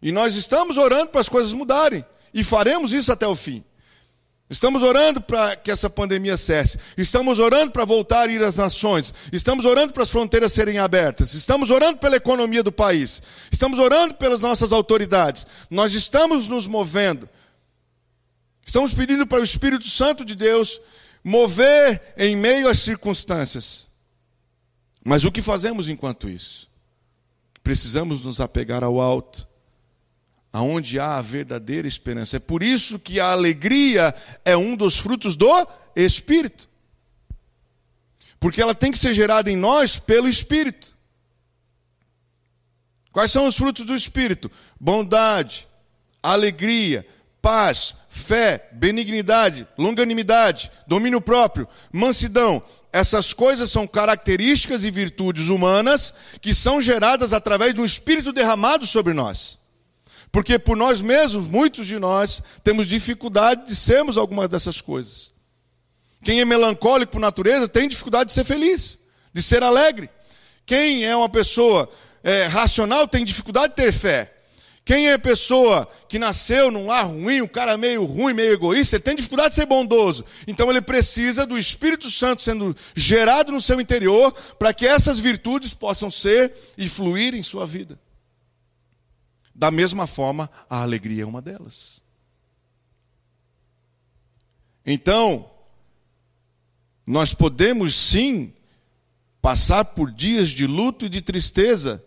E 0.00 0.12
nós 0.12 0.36
estamos 0.36 0.76
orando 0.76 1.08
para 1.08 1.20
as 1.20 1.28
coisas 1.28 1.52
mudarem, 1.52 2.04
e 2.32 2.44
faremos 2.44 2.92
isso 2.92 3.12
até 3.12 3.26
o 3.26 3.34
fim. 3.34 3.64
Estamos 4.52 4.82
orando 4.82 5.18
para 5.18 5.56
que 5.56 5.70
essa 5.70 5.88
pandemia 5.88 6.36
cesse. 6.36 6.78
Estamos 6.94 7.38
orando 7.38 7.72
para 7.72 7.86
voltar 7.86 8.28
a 8.28 8.32
ir 8.32 8.42
às 8.42 8.56
nações. 8.56 9.14
Estamos 9.32 9.64
orando 9.64 9.94
para 9.94 10.02
as 10.02 10.10
fronteiras 10.10 10.52
serem 10.52 10.78
abertas. 10.78 11.32
Estamos 11.32 11.70
orando 11.70 11.98
pela 11.98 12.16
economia 12.16 12.62
do 12.62 12.70
país. 12.70 13.22
Estamos 13.50 13.78
orando 13.78 14.12
pelas 14.12 14.42
nossas 14.42 14.70
autoridades. 14.70 15.46
Nós 15.70 15.94
estamos 15.94 16.48
nos 16.48 16.66
movendo. 16.66 17.26
Estamos 18.62 18.92
pedindo 18.92 19.26
para 19.26 19.40
o 19.40 19.44
Espírito 19.44 19.88
Santo 19.88 20.22
de 20.22 20.34
Deus 20.34 20.78
mover 21.24 22.12
em 22.14 22.36
meio 22.36 22.68
às 22.68 22.80
circunstâncias. 22.80 23.88
Mas 25.02 25.24
o 25.24 25.32
que 25.32 25.40
fazemos 25.40 25.88
enquanto 25.88 26.28
isso? 26.28 26.70
Precisamos 27.62 28.22
nos 28.26 28.38
apegar 28.38 28.84
ao 28.84 29.00
alto, 29.00 29.48
aonde 30.52 31.00
há 31.00 31.16
a 31.16 31.22
verdadeira 31.22 31.88
esperança. 31.88 32.36
É 32.36 32.40
por 32.40 32.62
isso 32.62 32.98
que 32.98 33.18
a 33.18 33.32
alegria 33.32 34.14
é 34.44 34.56
um 34.56 34.76
dos 34.76 34.98
frutos 34.98 35.34
do 35.34 35.66
Espírito. 35.96 36.68
Porque 38.38 38.60
ela 38.60 38.74
tem 38.74 38.90
que 38.90 38.98
ser 38.98 39.14
gerada 39.14 39.50
em 39.50 39.56
nós 39.56 39.98
pelo 39.98 40.28
Espírito. 40.28 40.96
Quais 43.12 43.32
são 43.32 43.46
os 43.46 43.56
frutos 43.56 43.84
do 43.84 43.94
Espírito? 43.94 44.50
Bondade, 44.78 45.66
alegria, 46.22 47.06
paz, 47.40 47.94
fé, 48.08 48.68
benignidade, 48.72 49.66
longanimidade, 49.78 50.70
domínio 50.86 51.20
próprio, 51.20 51.68
mansidão. 51.90 52.62
Essas 52.92 53.32
coisas 53.32 53.70
são 53.70 53.86
características 53.86 54.84
e 54.84 54.90
virtudes 54.90 55.48
humanas 55.48 56.12
que 56.40 56.54
são 56.54 56.80
geradas 56.80 57.32
através 57.32 57.74
de 57.74 57.80
um 57.80 57.84
espírito 57.84 58.32
derramado 58.32 58.86
sobre 58.86 59.14
nós. 59.14 59.61
Porque 60.32 60.58
por 60.58 60.76
nós 60.76 61.02
mesmos, 61.02 61.46
muitos 61.46 61.86
de 61.86 61.98
nós, 61.98 62.42
temos 62.64 62.86
dificuldade 62.86 63.66
de 63.66 63.76
sermos 63.76 64.16
algumas 64.16 64.48
dessas 64.48 64.80
coisas. 64.80 65.30
Quem 66.24 66.40
é 66.40 66.44
melancólico 66.44 67.12
por 67.12 67.20
natureza 67.20 67.68
tem 67.68 67.86
dificuldade 67.86 68.28
de 68.28 68.32
ser 68.32 68.44
feliz, 68.44 68.98
de 69.30 69.42
ser 69.42 69.62
alegre. 69.62 70.08
Quem 70.64 71.04
é 71.04 71.14
uma 71.14 71.28
pessoa 71.28 71.86
é, 72.24 72.46
racional 72.46 73.06
tem 73.06 73.24
dificuldade 73.26 73.70
de 73.70 73.76
ter 73.76 73.92
fé. 73.92 74.32
Quem 74.84 75.10
é 75.10 75.18
pessoa 75.18 75.88
que 76.08 76.18
nasceu 76.18 76.70
num 76.70 76.86
lar 76.86 77.06
ruim, 77.06 77.40
um 77.40 77.46
cara 77.46 77.76
meio 77.76 78.02
ruim, 78.02 78.32
meio 78.32 78.52
egoísta, 78.52 78.96
ele 78.96 79.02
tem 79.02 79.14
dificuldade 79.14 79.50
de 79.50 79.56
ser 79.56 79.66
bondoso. 79.66 80.24
Então 80.46 80.70
ele 80.70 80.80
precisa 80.80 81.44
do 81.44 81.58
Espírito 81.58 82.10
Santo 82.10 82.42
sendo 82.42 82.74
gerado 82.94 83.52
no 83.52 83.60
seu 83.60 83.80
interior 83.80 84.32
para 84.58 84.72
que 84.72 84.86
essas 84.86 85.20
virtudes 85.20 85.74
possam 85.74 86.10
ser 86.10 86.52
e 86.76 86.88
fluir 86.88 87.34
em 87.34 87.42
sua 87.42 87.66
vida. 87.66 87.98
Da 89.54 89.70
mesma 89.70 90.06
forma, 90.06 90.50
a 90.68 90.82
alegria 90.82 91.22
é 91.22 91.26
uma 91.26 91.42
delas. 91.42 92.02
Então, 94.84 95.50
nós 97.06 97.34
podemos 97.34 97.94
sim 97.94 98.52
passar 99.40 99.84
por 99.84 100.10
dias 100.10 100.48
de 100.48 100.66
luto 100.66 101.06
e 101.06 101.08
de 101.08 101.20
tristeza, 101.20 102.02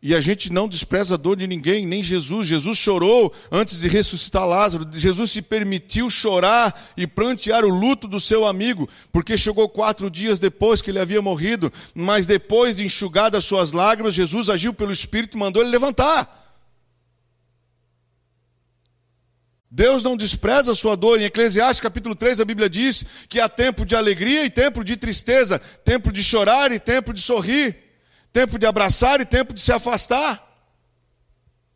e 0.00 0.14
a 0.14 0.20
gente 0.20 0.52
não 0.52 0.68
despreza 0.68 1.14
a 1.14 1.16
dor 1.16 1.36
de 1.36 1.46
ninguém, 1.46 1.84
nem 1.84 2.04
Jesus. 2.04 2.46
Jesus 2.46 2.78
chorou 2.78 3.34
antes 3.50 3.80
de 3.80 3.88
ressuscitar 3.88 4.46
Lázaro. 4.46 4.88
Jesus 4.92 5.32
se 5.32 5.42
permitiu 5.42 6.08
chorar 6.08 6.88
e 6.96 7.04
prantear 7.04 7.64
o 7.64 7.68
luto 7.68 8.06
do 8.06 8.20
seu 8.20 8.46
amigo, 8.46 8.88
porque 9.10 9.36
chegou 9.36 9.68
quatro 9.68 10.08
dias 10.08 10.38
depois 10.38 10.80
que 10.80 10.92
ele 10.92 11.00
havia 11.00 11.20
morrido. 11.20 11.72
Mas 11.96 12.28
depois 12.28 12.76
de 12.76 12.84
enxugadas 12.84 13.44
suas 13.44 13.72
lágrimas, 13.72 14.14
Jesus 14.14 14.48
agiu 14.48 14.72
pelo 14.72 14.92
Espírito 14.92 15.36
e 15.36 15.40
mandou 15.40 15.62
ele 15.62 15.72
levantar. 15.72 16.47
Deus 19.70 20.02
não 20.02 20.16
despreza 20.16 20.72
a 20.72 20.74
sua 20.74 20.96
dor. 20.96 21.20
Em 21.20 21.24
Eclesiastes 21.24 21.80
capítulo 21.80 22.14
3, 22.14 22.40
a 22.40 22.44
Bíblia 22.44 22.70
diz 22.70 23.04
que 23.28 23.38
há 23.38 23.48
tempo 23.48 23.84
de 23.84 23.94
alegria 23.94 24.44
e 24.44 24.50
tempo 24.50 24.82
de 24.82 24.96
tristeza, 24.96 25.58
tempo 25.58 26.12
de 26.12 26.22
chorar 26.22 26.72
e 26.72 26.78
tempo 26.78 27.12
de 27.12 27.20
sorrir 27.20 27.88
tempo 28.32 28.58
de 28.58 28.66
abraçar 28.66 29.20
e 29.20 29.26
tempo 29.26 29.52
de 29.52 29.60
se 29.60 29.72
afastar. 29.72 30.46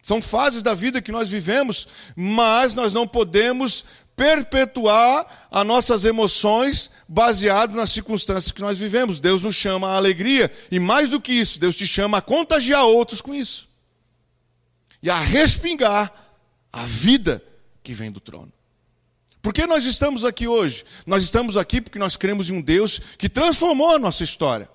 São 0.03 0.21
fases 0.21 0.63
da 0.63 0.75
vida 0.75 1.01
que 1.01 1.13
nós 1.13 1.29
vivemos, 1.29 1.87
mas 2.17 2.75
nós 2.75 2.93
não 2.93 3.07
podemos 3.07 3.85
perpetuar 4.17 5.49
as 5.51 5.67
nossas 5.67 6.05
emoções 6.05 6.91
baseado 7.09 7.75
nas 7.75 7.91
circunstâncias 7.91 8.53
que 8.53 8.61
nós 8.61 8.79
vivemos. 8.79 9.21
Deus 9.21 9.43
nos 9.43 9.55
chama 9.55 9.89
à 9.89 9.97
alegria 9.97 10.51
e 10.71 10.79
mais 10.79 11.11
do 11.11 11.21
que 11.21 11.33
isso, 11.33 11.59
Deus 11.59 11.77
te 11.77 11.87
chama 11.87 12.19
a 12.19 12.23
contagiar 12.23 12.85
outros 12.85 13.21
com 13.21 13.35
isso. 13.35 13.69
E 15.03 15.11
a 15.11 15.19
respingar 15.19 16.13
a 16.73 16.85
vida 16.85 17.43
que 17.83 17.93
vem 17.93 18.11
do 18.11 18.21
trono. 18.21 18.53
Por 19.41 19.53
que 19.53 19.67
nós 19.67 19.85
estamos 19.85 20.25
aqui 20.25 20.47
hoje? 20.47 20.85
Nós 21.05 21.25
estamos 21.25 21.57
aqui 21.57 21.81
porque 21.81 21.99
nós 21.99 22.17
cremos 22.17 22.49
em 22.49 22.55
um 22.55 22.63
Deus 22.63 23.01
que 23.19 23.29
transformou 23.29 23.97
a 23.97 23.99
nossa 23.99 24.23
história. 24.23 24.69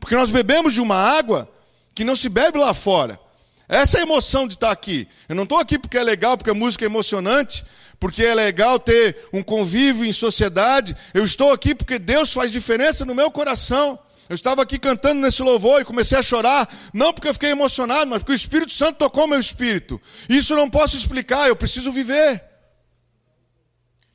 Porque 0.00 0.16
nós 0.16 0.30
bebemos 0.30 0.72
de 0.72 0.80
uma 0.80 0.96
água 0.96 1.48
que 1.94 2.04
não 2.04 2.16
se 2.16 2.28
bebe 2.28 2.58
lá 2.58 2.72
fora. 2.72 3.20
Essa 3.68 3.98
é 3.98 4.00
a 4.00 4.04
emoção 4.04 4.48
de 4.48 4.54
estar 4.54 4.70
aqui. 4.70 5.06
Eu 5.28 5.36
não 5.36 5.42
estou 5.42 5.58
aqui 5.58 5.78
porque 5.78 5.98
é 5.98 6.02
legal, 6.02 6.38
porque 6.38 6.50
a 6.50 6.54
música 6.54 6.84
é 6.84 6.86
emocionante, 6.86 7.62
porque 8.00 8.24
é 8.24 8.34
legal 8.34 8.78
ter 8.78 9.28
um 9.30 9.42
convívio 9.42 10.06
em 10.06 10.12
sociedade. 10.12 10.96
Eu 11.12 11.22
estou 11.22 11.52
aqui 11.52 11.74
porque 11.74 11.98
Deus 11.98 12.32
faz 12.32 12.50
diferença 12.50 13.04
no 13.04 13.14
meu 13.14 13.30
coração. 13.30 13.98
Eu 14.28 14.34
estava 14.34 14.62
aqui 14.62 14.78
cantando 14.78 15.20
nesse 15.20 15.42
louvor 15.42 15.80
e 15.80 15.84
comecei 15.84 16.18
a 16.18 16.22
chorar, 16.22 16.68
não 16.92 17.12
porque 17.12 17.28
eu 17.28 17.34
fiquei 17.34 17.50
emocionado, 17.50 18.10
mas 18.10 18.18
porque 18.18 18.32
o 18.32 18.34
Espírito 18.34 18.72
Santo 18.72 18.98
tocou 18.98 19.26
meu 19.26 19.38
espírito. 19.38 20.00
Isso 20.28 20.52
eu 20.52 20.56
não 20.58 20.68
posso 20.68 20.96
explicar, 20.96 21.48
eu 21.48 21.56
preciso 21.56 21.90
viver. 21.90 22.44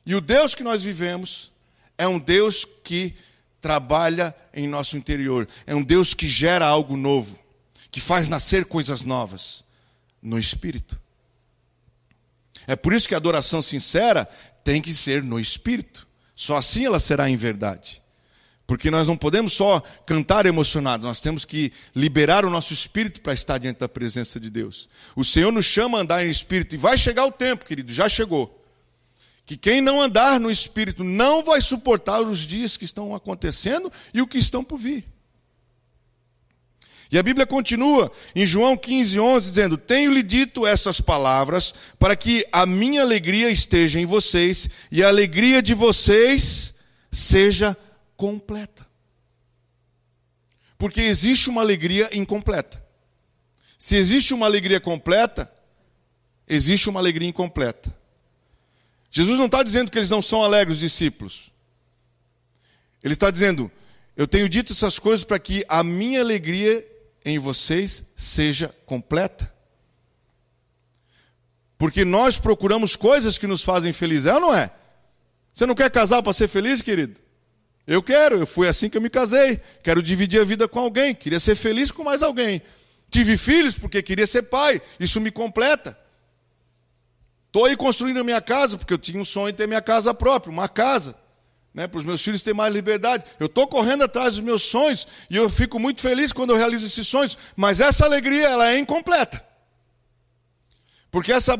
E 0.06 0.14
o 0.14 0.20
Deus 0.20 0.54
que 0.54 0.62
nós 0.62 0.82
vivemos 0.84 1.50
é 1.98 2.06
um 2.06 2.18
Deus 2.18 2.64
que 2.84 3.14
trabalha 3.60 4.34
em 4.52 4.68
nosso 4.68 4.96
interior. 4.96 5.48
É 5.66 5.74
um 5.74 5.82
Deus 5.82 6.14
que 6.14 6.28
gera 6.28 6.66
algo 6.66 6.96
novo, 6.96 7.38
que 7.90 8.00
faz 8.00 8.28
nascer 8.28 8.66
coisas 8.66 9.02
novas 9.02 9.64
no 10.22 10.38
espírito. 10.38 11.00
É 12.66 12.76
por 12.76 12.92
isso 12.92 13.08
que 13.08 13.14
a 13.14 13.16
adoração 13.16 13.62
sincera 13.62 14.28
tem 14.62 14.80
que 14.80 14.92
ser 14.92 15.22
no 15.22 15.40
espírito. 15.40 16.06
Só 16.36 16.56
assim 16.56 16.86
ela 16.86 17.00
será 17.00 17.28
em 17.28 17.36
verdade. 17.36 18.03
Porque 18.66 18.90
nós 18.90 19.06
não 19.06 19.16
podemos 19.16 19.52
só 19.52 19.82
cantar 20.06 20.46
emocionados, 20.46 21.04
nós 21.04 21.20
temos 21.20 21.44
que 21.44 21.70
liberar 21.94 22.46
o 22.46 22.50
nosso 22.50 22.72
espírito 22.72 23.20
para 23.20 23.34
estar 23.34 23.58
diante 23.58 23.80
da 23.80 23.88
presença 23.88 24.40
de 24.40 24.48
Deus. 24.48 24.88
O 25.14 25.22
Senhor 25.22 25.52
nos 25.52 25.66
chama 25.66 25.98
a 25.98 26.00
andar 26.00 26.26
em 26.26 26.30
espírito 26.30 26.74
e 26.74 26.78
vai 26.78 26.96
chegar 26.96 27.26
o 27.26 27.32
tempo, 27.32 27.64
querido, 27.64 27.92
já 27.92 28.08
chegou 28.08 28.64
que 29.46 29.56
quem 29.56 29.80
não 29.80 30.00
andar 30.00 30.40
no 30.40 30.50
Espírito 30.50 31.04
não 31.04 31.44
vai 31.44 31.60
suportar 31.60 32.20
os 32.22 32.46
dias 32.46 32.76
que 32.76 32.84
estão 32.84 33.14
acontecendo 33.14 33.92
e 34.12 34.22
o 34.22 34.26
que 34.26 34.38
estão 34.38 34.64
por 34.64 34.78
vir. 34.78 35.04
E 37.12 37.18
a 37.18 37.22
Bíblia 37.22 37.46
continua 37.46 38.10
em 38.34 38.46
João 38.46 38.76
15, 38.76 39.20
11, 39.20 39.48
dizendo: 39.48 39.76
Tenho-lhe 39.76 40.22
dito 40.22 40.66
essas 40.66 41.00
palavras 41.00 41.74
para 41.98 42.16
que 42.16 42.46
a 42.50 42.64
minha 42.64 43.02
alegria 43.02 43.50
esteja 43.50 44.00
em 44.00 44.06
vocês 44.06 44.68
e 44.90 45.02
a 45.02 45.08
alegria 45.08 45.62
de 45.62 45.74
vocês 45.74 46.74
seja 47.12 47.76
completa. 48.16 48.86
Porque 50.76 51.00
existe 51.00 51.48
uma 51.48 51.60
alegria 51.60 52.10
incompleta. 52.12 52.84
Se 53.78 53.96
existe 53.96 54.34
uma 54.34 54.46
alegria 54.46 54.80
completa, 54.80 55.50
existe 56.48 56.88
uma 56.88 57.00
alegria 57.00 57.28
incompleta. 57.28 57.94
Jesus 59.10 59.38
não 59.38 59.46
está 59.46 59.62
dizendo 59.62 59.90
que 59.90 59.98
eles 59.98 60.10
não 60.10 60.20
são 60.20 60.42
alegres, 60.42 60.76
os 60.76 60.80
discípulos. 60.80 61.50
Ele 63.02 63.14
está 63.14 63.30
dizendo: 63.30 63.70
Eu 64.16 64.26
tenho 64.26 64.48
dito 64.48 64.72
essas 64.72 64.98
coisas 64.98 65.24
para 65.24 65.38
que 65.38 65.64
a 65.68 65.84
minha 65.84 66.20
alegria 66.20 66.86
em 67.24 67.38
vocês 67.38 68.04
seja 68.16 68.68
completa. 68.84 69.52
Porque 71.78 72.04
nós 72.04 72.38
procuramos 72.38 72.96
coisas 72.96 73.38
que 73.38 73.46
nos 73.46 73.62
fazem 73.62 73.92
felizes, 73.92 74.26
é 74.26 74.34
ou 74.34 74.40
não 74.40 74.54
é? 74.54 74.70
Você 75.52 75.66
não 75.66 75.74
quer 75.74 75.90
casar 75.90 76.22
para 76.22 76.32
ser 76.32 76.48
feliz, 76.48 76.82
querido? 76.82 77.20
Eu 77.86 78.02
quero, 78.02 78.38
eu 78.38 78.46
fui 78.46 78.66
assim 78.66 78.88
que 78.88 78.96
eu 78.96 79.02
me 79.02 79.10
casei. 79.10 79.60
Quero 79.82 80.02
dividir 80.02 80.40
a 80.40 80.44
vida 80.44 80.66
com 80.66 80.78
alguém, 80.78 81.14
queria 81.14 81.40
ser 81.40 81.54
feliz 81.54 81.90
com 81.90 82.02
mais 82.02 82.22
alguém. 82.22 82.62
Tive 83.10 83.36
filhos 83.36 83.78
porque 83.78 84.02
queria 84.02 84.26
ser 84.26 84.42
pai, 84.42 84.80
isso 84.98 85.20
me 85.20 85.30
completa. 85.30 85.98
Estou 87.46 87.66
aí 87.66 87.76
construindo 87.76 88.18
a 88.18 88.24
minha 88.24 88.40
casa, 88.40 88.76
porque 88.76 88.92
eu 88.92 88.98
tinha 88.98 89.20
um 89.20 89.24
sonho 89.24 89.52
de 89.52 89.58
ter 89.58 89.68
minha 89.68 89.82
casa 89.82 90.12
própria, 90.12 90.50
uma 90.50 90.68
casa, 90.68 91.14
né, 91.72 91.86
para 91.86 91.98
os 91.98 92.04
meus 92.04 92.20
filhos 92.20 92.42
terem 92.42 92.56
mais 92.56 92.72
liberdade. 92.74 93.22
Eu 93.38 93.46
estou 93.46 93.68
correndo 93.68 94.02
atrás 94.02 94.34
dos 94.34 94.40
meus 94.40 94.62
sonhos 94.62 95.06
e 95.30 95.36
eu 95.36 95.48
fico 95.48 95.78
muito 95.78 96.00
feliz 96.00 96.32
quando 96.32 96.50
eu 96.50 96.56
realizo 96.56 96.86
esses 96.86 97.06
sonhos, 97.06 97.38
mas 97.54 97.80
essa 97.80 98.04
alegria 98.04 98.48
ela 98.48 98.72
é 98.72 98.78
incompleta. 98.78 99.44
Porque 101.12 101.32
essa 101.32 101.56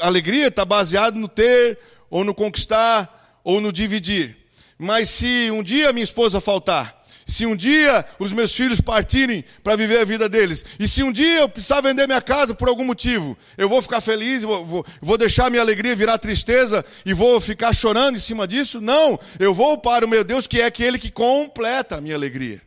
alegria 0.00 0.48
está 0.48 0.64
baseada 0.64 1.16
no 1.16 1.28
ter, 1.28 1.78
ou 2.10 2.24
no 2.24 2.34
conquistar, 2.34 3.40
ou 3.44 3.60
no 3.60 3.72
dividir. 3.72 4.45
Mas 4.78 5.08
se 5.10 5.50
um 5.50 5.62
dia 5.62 5.92
minha 5.92 6.04
esposa 6.04 6.40
faltar, 6.40 7.02
se 7.26 7.44
um 7.44 7.56
dia 7.56 8.04
os 8.20 8.32
meus 8.32 8.54
filhos 8.54 8.80
partirem 8.80 9.44
para 9.62 9.74
viver 9.74 9.98
a 9.98 10.04
vida 10.04 10.28
deles, 10.28 10.64
e 10.78 10.86
se 10.86 11.02
um 11.02 11.10
dia 11.10 11.40
eu 11.40 11.48
precisar 11.48 11.80
vender 11.80 12.06
minha 12.06 12.22
casa 12.22 12.54
por 12.54 12.68
algum 12.68 12.84
motivo, 12.84 13.36
eu 13.58 13.68
vou 13.68 13.82
ficar 13.82 14.00
feliz, 14.00 14.44
vou, 14.44 14.64
vou, 14.64 14.86
vou 15.00 15.18
deixar 15.18 15.50
minha 15.50 15.60
alegria 15.60 15.96
virar 15.96 16.18
tristeza 16.18 16.84
e 17.04 17.12
vou 17.12 17.40
ficar 17.40 17.72
chorando 17.72 18.14
em 18.14 18.20
cima 18.20 18.46
disso? 18.46 18.80
Não, 18.80 19.18
eu 19.40 19.52
vou 19.52 19.76
para 19.76 20.04
o 20.04 20.08
meu 20.08 20.22
Deus, 20.22 20.46
que 20.46 20.60
é 20.60 20.66
aquele 20.66 20.98
que 21.00 21.10
completa 21.10 21.96
a 21.96 22.00
minha 22.00 22.14
alegria. 22.14 22.62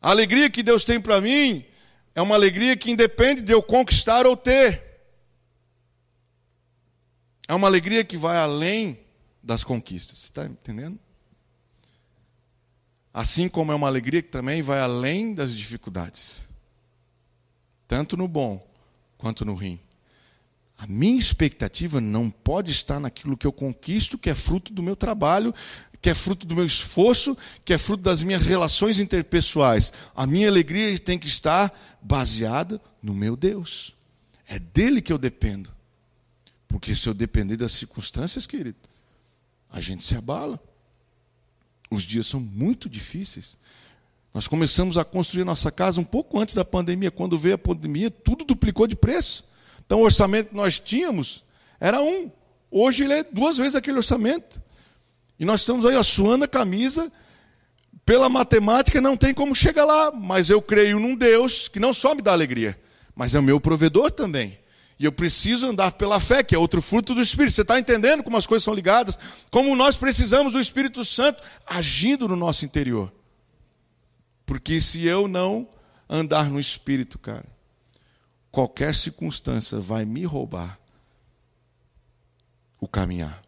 A 0.00 0.10
alegria 0.10 0.48
que 0.48 0.62
Deus 0.62 0.84
tem 0.84 0.98
para 0.98 1.20
mim 1.20 1.64
é 2.14 2.22
uma 2.22 2.34
alegria 2.34 2.76
que 2.76 2.90
independe 2.90 3.42
de 3.42 3.52
eu 3.52 3.62
conquistar 3.62 4.26
ou 4.26 4.36
ter. 4.36 4.82
É 7.46 7.54
uma 7.54 7.66
alegria 7.66 8.04
que 8.04 8.16
vai 8.16 8.38
além 8.38 8.98
das 9.42 9.64
conquistas. 9.64 10.24
Está 10.24 10.44
entendendo? 10.44 10.98
Assim 13.12 13.48
como 13.48 13.72
é 13.72 13.74
uma 13.74 13.86
alegria 13.86 14.22
que 14.22 14.28
também 14.28 14.62
vai 14.62 14.80
além 14.80 15.34
das 15.34 15.54
dificuldades, 15.54 16.48
tanto 17.86 18.16
no 18.16 18.28
bom 18.28 18.64
quanto 19.16 19.44
no 19.44 19.54
ruim. 19.54 19.80
A 20.76 20.86
minha 20.86 21.18
expectativa 21.18 22.00
não 22.00 22.30
pode 22.30 22.70
estar 22.70 23.00
naquilo 23.00 23.36
que 23.36 23.46
eu 23.46 23.52
conquisto, 23.52 24.16
que 24.16 24.30
é 24.30 24.34
fruto 24.34 24.72
do 24.72 24.80
meu 24.80 24.94
trabalho, 24.94 25.52
que 26.00 26.08
é 26.08 26.14
fruto 26.14 26.46
do 26.46 26.54
meu 26.54 26.64
esforço, 26.64 27.36
que 27.64 27.72
é 27.72 27.78
fruto 27.78 28.04
das 28.04 28.22
minhas 28.22 28.42
relações 28.42 29.00
interpessoais. 29.00 29.92
A 30.14 30.24
minha 30.24 30.46
alegria 30.48 30.96
tem 31.00 31.18
que 31.18 31.26
estar 31.26 31.76
baseada 32.00 32.80
no 33.02 33.12
meu 33.12 33.36
Deus. 33.36 33.96
É 34.46 34.58
dele 34.58 35.02
que 35.02 35.12
eu 35.12 35.18
dependo. 35.18 35.72
Porque 36.68 36.94
se 36.94 37.08
eu 37.08 37.14
depender 37.14 37.56
das 37.56 37.72
circunstâncias, 37.72 38.46
querido, 38.46 38.78
a 39.70 39.80
gente 39.80 40.04
se 40.04 40.16
abala. 40.16 40.60
Os 41.90 42.02
dias 42.02 42.26
são 42.26 42.40
muito 42.40 42.88
difíceis. 42.88 43.58
Nós 44.34 44.46
começamos 44.46 44.98
a 44.98 45.04
construir 45.04 45.44
nossa 45.44 45.70
casa 45.70 46.00
um 46.00 46.04
pouco 46.04 46.38
antes 46.38 46.54
da 46.54 46.64
pandemia. 46.64 47.10
Quando 47.10 47.38
veio 47.38 47.54
a 47.54 47.58
pandemia, 47.58 48.10
tudo 48.10 48.44
duplicou 48.44 48.86
de 48.86 48.94
preço. 48.94 49.44
Então, 49.84 50.00
o 50.00 50.04
orçamento 50.04 50.50
que 50.50 50.54
nós 50.54 50.78
tínhamos 50.78 51.44
era 51.80 52.02
um. 52.02 52.30
Hoje 52.70 53.04
ele 53.04 53.14
é 53.14 53.24
duas 53.24 53.56
vezes 53.56 53.74
aquele 53.74 53.96
orçamento. 53.96 54.62
E 55.38 55.44
nós 55.44 55.60
estamos 55.60 55.86
aí 55.86 55.96
ó, 55.96 56.02
suando 56.02 56.44
a 56.44 56.48
camisa. 56.48 57.10
Pela 58.04 58.28
matemática 58.28 59.00
não 59.00 59.16
tem 59.16 59.32
como 59.32 59.54
chegar 59.54 59.84
lá. 59.84 60.10
Mas 60.10 60.50
eu 60.50 60.60
creio 60.60 60.98
num 60.98 61.14
Deus 61.14 61.68
que 61.68 61.80
não 61.80 61.92
só 61.92 62.14
me 62.14 62.20
dá 62.20 62.32
alegria, 62.32 62.78
mas 63.14 63.34
é 63.34 63.38
o 63.38 63.42
meu 63.42 63.58
provedor 63.58 64.10
também. 64.10 64.58
E 64.98 65.04
eu 65.04 65.12
preciso 65.12 65.68
andar 65.68 65.92
pela 65.92 66.18
fé, 66.18 66.42
que 66.42 66.54
é 66.54 66.58
outro 66.58 66.82
fruto 66.82 67.14
do 67.14 67.20
Espírito. 67.20 67.54
Você 67.54 67.62
está 67.62 67.78
entendendo 67.78 68.22
como 68.22 68.36
as 68.36 68.46
coisas 68.46 68.64
são 68.64 68.74
ligadas? 68.74 69.16
Como 69.48 69.76
nós 69.76 69.96
precisamos 69.96 70.54
do 70.54 70.60
Espírito 70.60 71.04
Santo 71.04 71.40
agindo 71.64 72.26
no 72.26 72.34
nosso 72.34 72.64
interior. 72.64 73.12
Porque 74.44 74.80
se 74.80 75.06
eu 75.06 75.28
não 75.28 75.68
andar 76.08 76.50
no 76.50 76.58
Espírito, 76.58 77.16
cara, 77.16 77.46
qualquer 78.50 78.92
circunstância 78.92 79.78
vai 79.78 80.04
me 80.04 80.24
roubar 80.24 80.80
o 82.80 82.88
caminhar. 82.88 83.40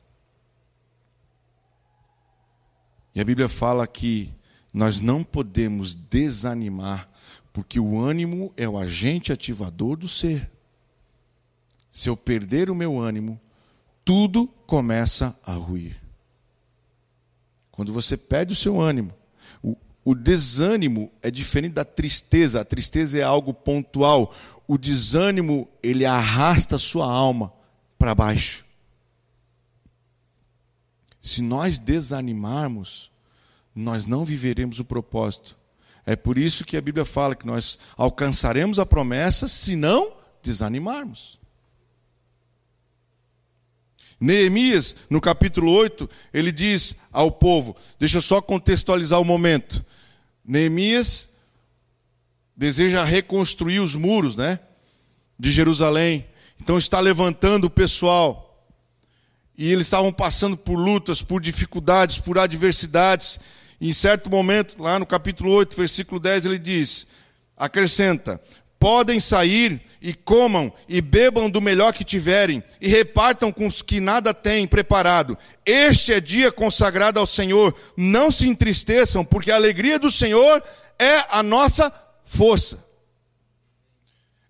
E 3.13 3.21
a 3.21 3.25
Bíblia 3.25 3.49
fala 3.49 3.89
que 3.89 4.33
nós 4.73 5.01
não 5.01 5.25
podemos 5.25 5.97
desanimar, 5.97 7.09
porque 7.53 7.81
o 7.81 8.01
ânimo 8.01 8.53
é 8.57 8.69
o 8.69 8.79
agente 8.79 9.33
ativador 9.33 9.97
do 9.97 10.07
ser 10.07 10.49
se 11.91 12.09
eu 12.09 12.17
perder 12.17 12.71
o 12.71 12.75
meu 12.75 12.99
ânimo, 12.99 13.41
tudo 14.05 14.47
começa 14.67 15.37
a 15.45 15.53
ruir. 15.53 16.01
Quando 17.71 17.93
você 17.93 18.17
perde 18.17 18.53
o 18.53 18.57
seu 18.57 18.81
ânimo, 18.81 19.13
o, 19.63 19.77
o 20.05 20.15
desânimo 20.15 21.11
é 21.23 21.31
diferente 21.31 21.73
da 21.73 21.85
tristeza. 21.85 22.61
A 22.61 22.65
tristeza 22.65 23.19
é 23.19 23.23
algo 23.23 23.53
pontual. 23.53 24.35
O 24.69 24.79
desânimo, 24.79 25.69
ele 25.83 26.07
arrasta 26.07 26.77
a 26.77 26.79
sua 26.79 27.11
alma 27.11 27.53
para 27.99 28.15
baixo. 28.15 28.65
Se 31.21 31.43
nós 31.43 31.79
desanimarmos, 31.79 33.11
nós 33.75 34.07
não 34.07 34.25
viveremos 34.25 34.79
o 34.79 34.85
propósito. 34.85 35.59
É 36.07 36.17
por 36.17 36.39
isso 36.39 36.65
que 36.65 36.77
a 36.77 36.81
Bíblia 36.81 37.05
fala 37.05 37.35
que 37.35 37.47
nós 37.47 37.79
alcançaremos 37.97 38.79
a 38.79 38.87
promessa 38.87 39.49
se 39.49 39.77
não 39.77 40.13
desanimarmos. 40.43 41.40
Neemias, 44.21 44.95
no 45.09 45.21
capítulo 45.21 45.73
8, 45.73 46.09
ele 46.33 46.53
diz 46.53 46.95
ao 47.11 47.33
povo: 47.33 47.75
deixa 47.99 48.19
eu 48.19 48.23
só 48.23 48.43
contextualizar 48.43 49.19
o 49.19 49.25
momento. 49.25 49.85
Neemias 50.45 51.31
deseja 52.55 53.03
reconstruir 53.05 53.81
os 53.81 53.95
muros, 53.95 54.37
né, 54.37 54.61
de 55.39 55.51
Jerusalém. 55.51 56.27
Então 56.61 56.77
está 56.77 57.01
levantando 57.01 57.65
o 57.65 57.71
pessoal. 57.71 58.47
E 59.57 59.73
eles 59.73 59.87
estavam 59.87 60.13
passando 60.13 60.57
por 60.57 60.79
lutas, 60.79 61.23
por 61.23 61.41
dificuldades, 61.41 62.19
por 62.19 62.39
adversidades. 62.39 63.41
E 63.81 63.89
em 63.89 63.93
certo 63.93 64.29
momento, 64.29 64.83
lá 64.83 64.99
no 64.99 65.07
capítulo 65.07 65.51
8, 65.53 65.75
versículo 65.75 66.21
10, 66.21 66.45
ele 66.45 66.59
diz: 66.59 67.07
acrescenta: 67.57 68.39
podem 68.81 69.21
sair 69.21 69.81
e 70.01 70.15
comam 70.15 70.73
e 70.89 71.03
bebam 71.03 71.51
do 71.51 71.61
melhor 71.61 71.93
que 71.93 72.03
tiverem, 72.03 72.65
e 72.81 72.89
repartam 72.89 73.53
com 73.53 73.67
os 73.67 73.83
que 73.83 74.01
nada 74.01 74.33
têm 74.33 74.67
preparado. 74.67 75.37
Este 75.65 76.15
é 76.15 76.21
dia 76.21 76.51
consagrado 76.51 77.21
ao 77.21 77.27
Senhor. 77.27 77.77
Não 77.95 78.31
se 78.31 78.49
entristeçam, 78.49 79.23
porque 79.23 79.51
a 79.51 79.57
alegria 79.57 79.99
do 79.99 80.11
Senhor 80.11 80.63
é 80.99 81.27
a 81.29 81.43
nossa 81.43 81.93
força. 82.25 82.83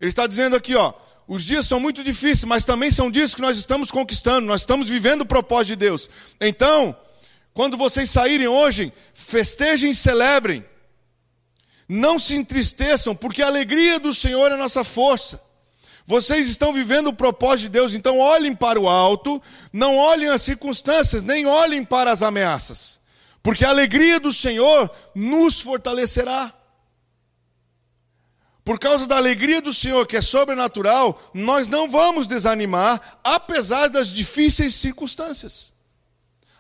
Ele 0.01 0.09
está 0.09 0.29
dizendo 0.29 0.55
aqui, 0.55 0.77
ó, 0.77 0.93
os 1.27 1.45
dias 1.45 1.67
são 1.67 1.81
muito 1.81 2.05
difíceis, 2.05 2.45
mas 2.45 2.65
também 2.65 2.91
são 2.91 3.11
dias 3.11 3.35
que 3.35 3.43
nós 3.43 3.59
estamos 3.59 3.91
conquistando, 3.91 4.47
nós 4.47 4.61
estamos 4.61 4.89
vivendo 4.89 5.23
o 5.23 5.27
propósito 5.27 5.69
de 5.69 5.77
Deus. 5.77 6.09
Então, 6.41 6.97
quando 7.53 7.77
vocês 7.77 8.09
saírem 8.09 8.47
hoje, 8.47 8.93
festejem 9.13 9.91
e 9.91 9.95
celebrem. 9.95 10.65
Não 11.93 12.21
se 12.21 12.37
entristeçam, 12.37 13.17
porque 13.17 13.43
a 13.43 13.49
alegria 13.49 13.99
do 13.99 14.15
Senhor 14.15 14.53
é 14.53 14.57
nossa 14.57 14.85
força. 14.85 15.43
Vocês 16.07 16.47
estão 16.47 16.73
vivendo 16.73 17.09
o 17.09 17.13
propósito 17.13 17.63
de 17.63 17.71
Deus, 17.71 17.95
então 17.95 18.21
olhem 18.21 18.55
para 18.55 18.79
o 18.79 18.89
alto, 18.89 19.43
não 19.73 19.97
olhem 19.97 20.29
as 20.29 20.43
circunstâncias, 20.43 21.25
nem 21.25 21.47
olhem 21.47 21.83
para 21.83 22.13
as 22.13 22.23
ameaças, 22.23 23.01
porque 23.43 23.65
a 23.65 23.71
alegria 23.71 24.21
do 24.21 24.33
Senhor 24.33 24.89
nos 25.17 25.61
fortalecerá. 25.61 26.55
Por 28.65 28.79
causa 28.79 29.05
da 29.09 29.17
alegria 29.17 29.61
do 29.61 29.75
Senhor, 29.75 30.07
que 30.07 30.17
é 30.17 30.23
sobrenatural, 30.23 31.21
nós 31.35 31.69
não 31.69 31.91
vamos 31.91 32.29
desanimar, 32.29 33.19
apesar 33.25 33.89
das 33.89 34.13
difíceis 34.13 34.77
circunstâncias, 34.77 35.73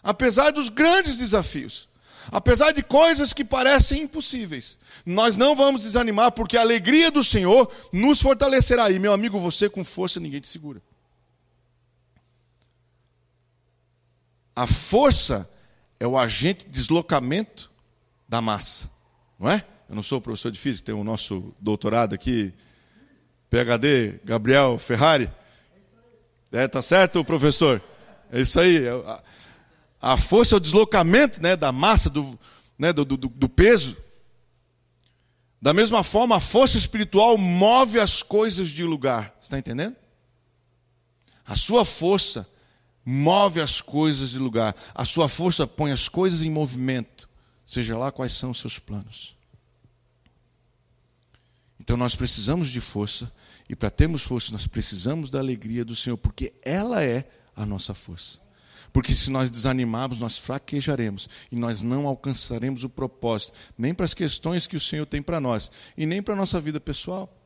apesar 0.02 0.50
dos 0.50 0.68
grandes 0.68 1.16
desafios. 1.16 1.88
Apesar 2.32 2.72
de 2.72 2.82
coisas 2.82 3.32
que 3.32 3.44
parecem 3.44 4.02
impossíveis, 4.02 4.78
nós 5.04 5.36
não 5.36 5.54
vamos 5.54 5.82
desanimar, 5.82 6.32
porque 6.32 6.56
a 6.56 6.60
alegria 6.60 7.10
do 7.10 7.22
Senhor 7.22 7.70
nos 7.92 8.20
fortalecerá. 8.20 8.90
E, 8.90 8.98
meu 8.98 9.12
amigo, 9.12 9.38
você 9.38 9.68
com 9.68 9.84
força 9.84 10.20
ninguém 10.20 10.40
te 10.40 10.48
segura. 10.48 10.82
A 14.54 14.66
força 14.66 15.48
é 15.98 16.06
o 16.06 16.18
agente 16.18 16.64
de 16.64 16.70
deslocamento 16.70 17.70
da 18.28 18.40
massa, 18.40 18.90
não 19.38 19.50
é? 19.50 19.64
Eu 19.88 19.94
não 19.94 20.02
sou 20.02 20.20
professor 20.20 20.52
de 20.52 20.58
física, 20.58 20.86
tem 20.86 20.94
o 20.94 21.02
nosso 21.02 21.52
doutorado 21.60 22.14
aqui, 22.14 22.52
PhD, 23.48 24.20
Gabriel 24.24 24.78
Ferrari. 24.78 25.30
É, 26.52 26.68
tá 26.68 26.82
certo, 26.82 27.24
professor? 27.24 27.82
É 28.30 28.40
isso 28.40 28.60
aí. 28.60 28.86
É 28.86 29.20
a 30.00 30.16
força 30.16 30.54
é 30.54 30.56
o 30.56 30.60
deslocamento 30.60 31.42
né, 31.42 31.54
da 31.54 31.70
massa, 31.70 32.08
do, 32.08 32.38
né, 32.78 32.92
do, 32.92 33.04
do, 33.04 33.16
do 33.16 33.48
peso. 33.48 33.96
Da 35.60 35.74
mesma 35.74 36.02
forma, 36.02 36.36
a 36.36 36.40
força 36.40 36.78
espiritual 36.78 37.36
move 37.36 38.00
as 38.00 38.22
coisas 38.22 38.70
de 38.70 38.82
lugar. 38.82 39.36
Está 39.40 39.58
entendendo? 39.58 39.94
A 41.44 41.54
sua 41.54 41.84
força 41.84 42.48
move 43.04 43.60
as 43.60 43.80
coisas 43.80 44.30
de 44.30 44.38
lugar. 44.38 44.74
A 44.94 45.04
sua 45.04 45.28
força 45.28 45.66
põe 45.66 45.92
as 45.92 46.08
coisas 46.08 46.42
em 46.42 46.50
movimento, 46.50 47.28
seja 47.66 47.96
lá 47.98 48.10
quais 48.10 48.32
são 48.32 48.50
os 48.50 48.58
seus 48.58 48.78
planos. 48.78 49.36
Então 51.78 51.96
nós 51.96 52.14
precisamos 52.14 52.68
de 52.68 52.80
força, 52.80 53.32
e 53.68 53.74
para 53.74 53.90
termos 53.90 54.22
força, 54.22 54.52
nós 54.52 54.66
precisamos 54.66 55.28
da 55.28 55.38
alegria 55.38 55.84
do 55.84 55.96
Senhor, 55.96 56.16
porque 56.16 56.54
ela 56.62 57.02
é 57.02 57.28
a 57.54 57.66
nossa 57.66 57.94
força. 57.94 58.40
Porque 58.92 59.14
se 59.14 59.30
nós 59.30 59.50
desanimarmos, 59.50 60.18
nós 60.18 60.36
fraquejaremos 60.36 61.28
e 61.50 61.56
nós 61.56 61.82
não 61.82 62.06
alcançaremos 62.06 62.84
o 62.84 62.88
propósito, 62.88 63.52
nem 63.78 63.94
para 63.94 64.04
as 64.04 64.14
questões 64.14 64.66
que 64.66 64.76
o 64.76 64.80
Senhor 64.80 65.06
tem 65.06 65.22
para 65.22 65.40
nós, 65.40 65.70
e 65.96 66.06
nem 66.06 66.22
para 66.22 66.34
a 66.34 66.36
nossa 66.36 66.60
vida 66.60 66.80
pessoal. 66.80 67.36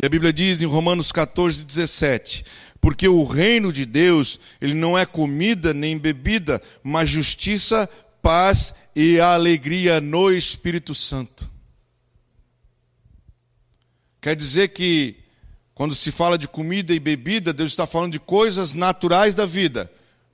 E 0.00 0.06
a 0.06 0.08
Bíblia 0.08 0.32
diz 0.32 0.62
em 0.62 0.66
Romanos 0.66 1.12
14, 1.12 1.64
17: 1.64 2.44
Porque 2.80 3.06
o 3.06 3.24
reino 3.24 3.72
de 3.72 3.84
Deus, 3.84 4.40
ele 4.60 4.74
não 4.74 4.98
é 4.98 5.04
comida 5.04 5.74
nem 5.74 5.98
bebida, 5.98 6.62
mas 6.82 7.10
justiça, 7.10 7.88
paz 8.22 8.74
e 8.96 9.20
alegria 9.20 10.00
no 10.00 10.30
Espírito 10.30 10.94
Santo. 10.94 11.50
Quer 14.20 14.36
dizer 14.36 14.68
que, 14.68 15.16
quando 15.74 15.94
se 15.94 16.12
fala 16.12 16.36
de 16.36 16.46
comida 16.46 16.92
e 16.92 17.00
bebida, 17.00 17.52
Deus 17.52 17.70
está 17.70 17.86
falando 17.86 18.12
de 18.12 18.20
coisas 18.20 18.74
naturais 18.74 19.34
da 19.34 19.46
vida, 19.46 19.90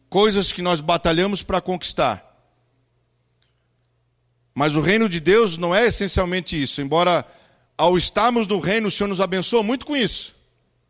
coisas 0.08 0.52
que 0.52 0.62
nós 0.62 0.80
batalhamos 0.80 1.42
para 1.42 1.60
conquistar. 1.60 2.24
Mas 4.54 4.74
o 4.74 4.80
reino 4.80 5.08
de 5.08 5.20
Deus 5.20 5.56
não 5.56 5.74
é 5.74 5.86
essencialmente 5.86 6.60
isso, 6.60 6.80
embora 6.80 7.24
ao 7.76 7.96
estarmos 7.96 8.48
no 8.48 8.58
reino, 8.58 8.88
o 8.88 8.90
Senhor 8.90 9.06
nos 9.06 9.20
abençoa 9.20 9.62
muito 9.62 9.86
com 9.86 9.96
isso. 9.96 10.34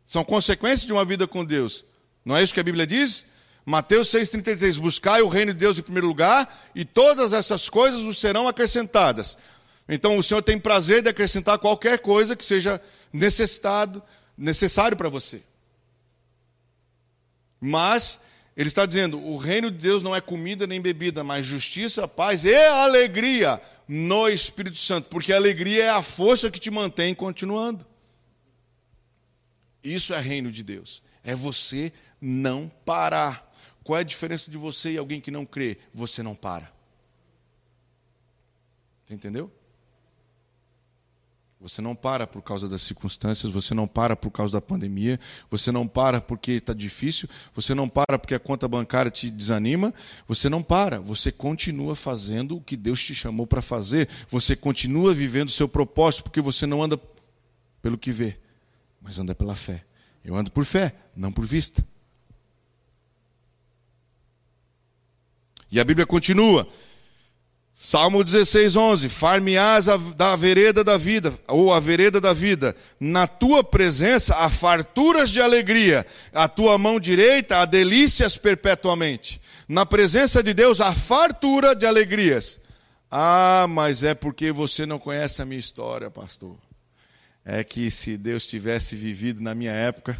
São 0.03 0.23
consequências 0.23 0.87
de 0.87 0.91
uma 0.91 1.05
vida 1.05 1.27
com 1.27 1.45
Deus. 1.45 1.85
Não 2.25 2.35
é 2.35 2.41
isso 2.41 2.53
que 2.53 2.59
a 2.59 2.63
Bíblia 2.63 2.87
diz? 2.87 3.25
Mateus 3.63 4.07
6,33: 4.07 4.79
Buscai 4.79 5.21
o 5.21 5.27
reino 5.27 5.53
de 5.53 5.59
Deus 5.59 5.77
em 5.77 5.83
primeiro 5.83 6.07
lugar, 6.07 6.51
e 6.73 6.83
todas 6.83 7.31
essas 7.31 7.69
coisas 7.69 8.01
vos 8.01 8.17
serão 8.17 8.47
acrescentadas. 8.47 9.37
Então 9.87 10.17
o 10.17 10.23
Senhor 10.23 10.41
tem 10.41 10.57
prazer 10.57 11.03
de 11.03 11.09
acrescentar 11.09 11.59
qualquer 11.59 11.99
coisa 11.99 12.35
que 12.35 12.43
seja 12.43 12.81
necessitado, 13.13 14.01
necessário 14.39 14.95
para 14.95 15.09
você. 15.09 15.43
Mas 17.59 18.19
ele 18.55 18.69
está 18.69 18.85
dizendo: 18.85 19.19
o 19.19 19.37
reino 19.37 19.69
de 19.69 19.77
Deus 19.77 20.01
não 20.01 20.15
é 20.15 20.21
comida 20.21 20.65
nem 20.65 20.81
bebida, 20.81 21.23
mas 21.23 21.45
justiça, 21.45 22.07
paz 22.07 22.45
e 22.45 22.55
alegria 22.55 23.61
no 23.87 24.29
Espírito 24.29 24.77
Santo, 24.77 25.09
porque 25.09 25.33
a 25.33 25.35
alegria 25.35 25.85
é 25.85 25.89
a 25.89 26.01
força 26.01 26.49
que 26.49 26.59
te 26.59 26.71
mantém 26.71 27.13
continuando. 27.13 27.85
Isso 29.83 30.13
é 30.13 30.19
reino 30.19 30.51
de 30.51 30.63
Deus. 30.63 31.03
É 31.23 31.35
você 31.35 31.91
não 32.21 32.71
parar. 32.85 33.49
Qual 33.83 33.97
é 33.97 34.01
a 34.01 34.03
diferença 34.03 34.51
de 34.51 34.57
você 34.57 34.91
e 34.91 34.97
alguém 34.97 35.19
que 35.19 35.31
não 35.31 35.45
crê? 35.45 35.77
Você 35.93 36.21
não 36.21 36.35
para. 36.35 36.71
Você 39.03 39.15
entendeu? 39.15 39.51
Você 41.61 41.81
não 41.81 41.93
para 41.93 42.25
por 42.25 42.41
causa 42.41 42.69
das 42.69 42.81
circunstâncias, 42.81 43.51
você 43.51 43.73
não 43.73 43.85
para 43.85 44.15
por 44.15 44.31
causa 44.31 44.53
da 44.53 44.61
pandemia, 44.61 45.19
você 45.51 45.73
não 45.73 45.85
para 45.85 46.21
porque 46.21 46.53
está 46.53 46.73
difícil, 46.73 47.27
você 47.53 47.75
não 47.75 47.89
para 47.89 48.17
porque 48.17 48.33
a 48.33 48.39
conta 48.39 48.65
bancária 48.65 49.11
te 49.11 49.29
desanima, 49.29 49.93
você 50.25 50.47
não 50.47 50.63
para, 50.63 51.01
você 51.01 51.33
continua 51.33 51.95
fazendo 51.95 52.55
o 52.55 52.61
que 52.61 52.77
Deus 52.77 53.03
te 53.03 53.13
chamou 53.13 53.45
para 53.45 53.61
fazer, 53.61 54.07
você 54.29 54.55
continua 54.55 55.13
vivendo 55.13 55.49
o 55.49 55.51
seu 55.51 55.67
propósito, 55.67 56.23
porque 56.23 56.39
você 56.39 56.65
não 56.65 56.81
anda 56.81 56.97
pelo 57.81 57.97
que 57.97 58.11
vê, 58.11 58.37
mas 59.01 59.19
anda 59.19 59.35
pela 59.35 59.55
fé. 59.55 59.83
Eu 60.23 60.37
ando 60.37 60.51
por 60.51 60.63
fé, 60.63 60.95
não 61.13 61.29
por 61.29 61.45
vista. 61.45 61.85
E 65.69 65.77
a 65.77 65.83
Bíblia 65.83 66.05
continua: 66.05 66.67
Salmo 67.81 68.25
16, 68.25 68.75
11: 68.75 69.07
Far-me-ás 69.07 69.85
da 70.13 70.35
vereda 70.35 70.83
da 70.83 70.97
vida, 70.97 71.33
ou 71.47 71.73
a 71.73 71.79
vereda 71.79 72.19
da 72.19 72.33
vida, 72.33 72.75
na 72.99 73.25
tua 73.25 73.63
presença 73.63 74.35
há 74.35 74.49
farturas 74.49 75.29
de 75.29 75.39
alegria, 75.39 76.05
a 76.33 76.49
tua 76.49 76.77
mão 76.77 76.99
direita 76.99 77.59
há 77.59 77.63
delícias 77.63 78.35
perpetuamente. 78.35 79.39
Na 79.65 79.85
presença 79.85 80.43
de 80.43 80.53
Deus 80.53 80.81
há 80.81 80.93
fartura 80.93 81.73
de 81.73 81.85
alegrias. 81.85 82.59
Ah, 83.09 83.65
mas 83.69 84.03
é 84.03 84.13
porque 84.13 84.51
você 84.51 84.85
não 84.85 84.99
conhece 84.99 85.41
a 85.41 85.45
minha 85.45 85.57
história, 85.59 86.11
pastor. 86.11 86.57
É 87.45 87.63
que 87.63 87.89
se 87.89 88.17
Deus 88.17 88.45
tivesse 88.45 88.93
vivido 88.97 89.41
na 89.41 89.55
minha 89.55 89.71
época, 89.71 90.19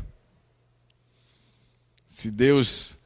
se 2.08 2.32
Deus, 2.32 2.98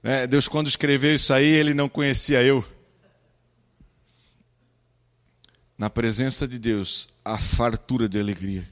né, 0.00 0.28
Deus 0.28 0.46
quando 0.46 0.68
escreveu 0.68 1.12
isso 1.12 1.32
aí, 1.34 1.44
ele 1.44 1.74
não 1.74 1.88
conhecia 1.88 2.40
eu. 2.40 2.64
Na 5.78 5.90
presença 5.90 6.48
de 6.48 6.58
Deus, 6.58 7.08
a 7.24 7.36
fartura 7.36 8.08
de 8.08 8.18
alegria. 8.18 8.66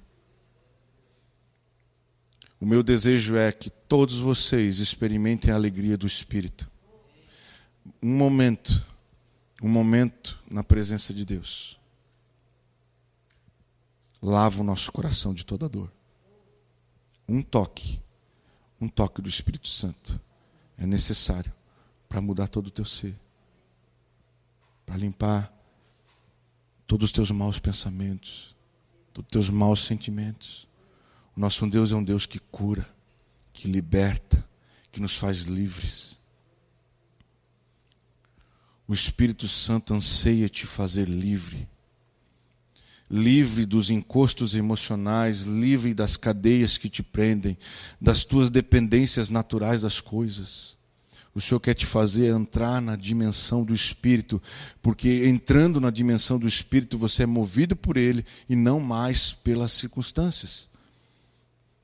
O 2.60 2.66
meu 2.66 2.82
desejo 2.82 3.36
é 3.36 3.52
que 3.52 3.68
todos 3.68 4.18
vocês 4.18 4.78
experimentem 4.78 5.52
a 5.52 5.54
alegria 5.54 5.98
do 5.98 6.06
Espírito. 6.06 6.70
Um 8.02 8.16
momento, 8.16 8.84
um 9.62 9.68
momento 9.68 10.42
na 10.50 10.64
presença 10.64 11.12
de 11.12 11.26
Deus. 11.26 11.78
Lava 14.22 14.62
o 14.62 14.64
nosso 14.64 14.90
coração 14.90 15.34
de 15.34 15.44
toda 15.44 15.68
dor. 15.68 15.92
Um 17.28 17.42
toque, 17.42 18.00
um 18.80 18.88
toque 18.88 19.20
do 19.20 19.28
Espírito 19.28 19.68
Santo 19.68 20.18
é 20.78 20.86
necessário 20.86 21.52
para 22.08 22.20
mudar 22.22 22.48
todo 22.48 22.68
o 22.68 22.70
teu 22.70 22.84
ser, 22.84 23.14
para 24.86 24.96
limpar 24.96 25.52
todos 26.86 27.06
os 27.06 27.12
teus 27.12 27.30
maus 27.30 27.58
pensamentos, 27.58 28.54
todos 29.12 29.28
os 29.28 29.32
teus 29.32 29.50
maus 29.50 29.84
sentimentos. 29.84 30.68
O 31.36 31.40
nosso 31.40 31.66
Deus 31.66 31.92
é 31.92 31.96
um 31.96 32.04
Deus 32.04 32.26
que 32.26 32.38
cura, 32.38 32.88
que 33.52 33.68
liberta, 33.68 34.46
que 34.92 35.00
nos 35.00 35.16
faz 35.16 35.44
livres. 35.44 36.18
O 38.86 38.92
Espírito 38.92 39.48
Santo 39.48 39.94
anseia 39.94 40.48
te 40.48 40.66
fazer 40.66 41.08
livre. 41.08 41.68
Livre 43.10 43.64
dos 43.66 43.90
encostos 43.90 44.54
emocionais, 44.54 45.42
livre 45.42 45.94
das 45.94 46.16
cadeias 46.16 46.78
que 46.78 46.88
te 46.88 47.02
prendem, 47.02 47.56
das 48.00 48.24
tuas 48.24 48.50
dependências 48.50 49.30
naturais 49.30 49.82
das 49.82 50.00
coisas. 50.00 50.76
O 51.34 51.40
Senhor 51.40 51.58
quer 51.58 51.74
te 51.74 51.84
fazer 51.84 52.28
entrar 52.28 52.80
na 52.80 52.94
dimensão 52.94 53.64
do 53.64 53.74
Espírito, 53.74 54.40
porque 54.80 55.26
entrando 55.26 55.80
na 55.80 55.90
dimensão 55.90 56.38
do 56.38 56.46
Espírito 56.46 56.96
você 56.96 57.24
é 57.24 57.26
movido 57.26 57.74
por 57.74 57.96
Ele 57.96 58.24
e 58.48 58.54
não 58.54 58.78
mais 58.78 59.32
pelas 59.32 59.72
circunstâncias. 59.72 60.68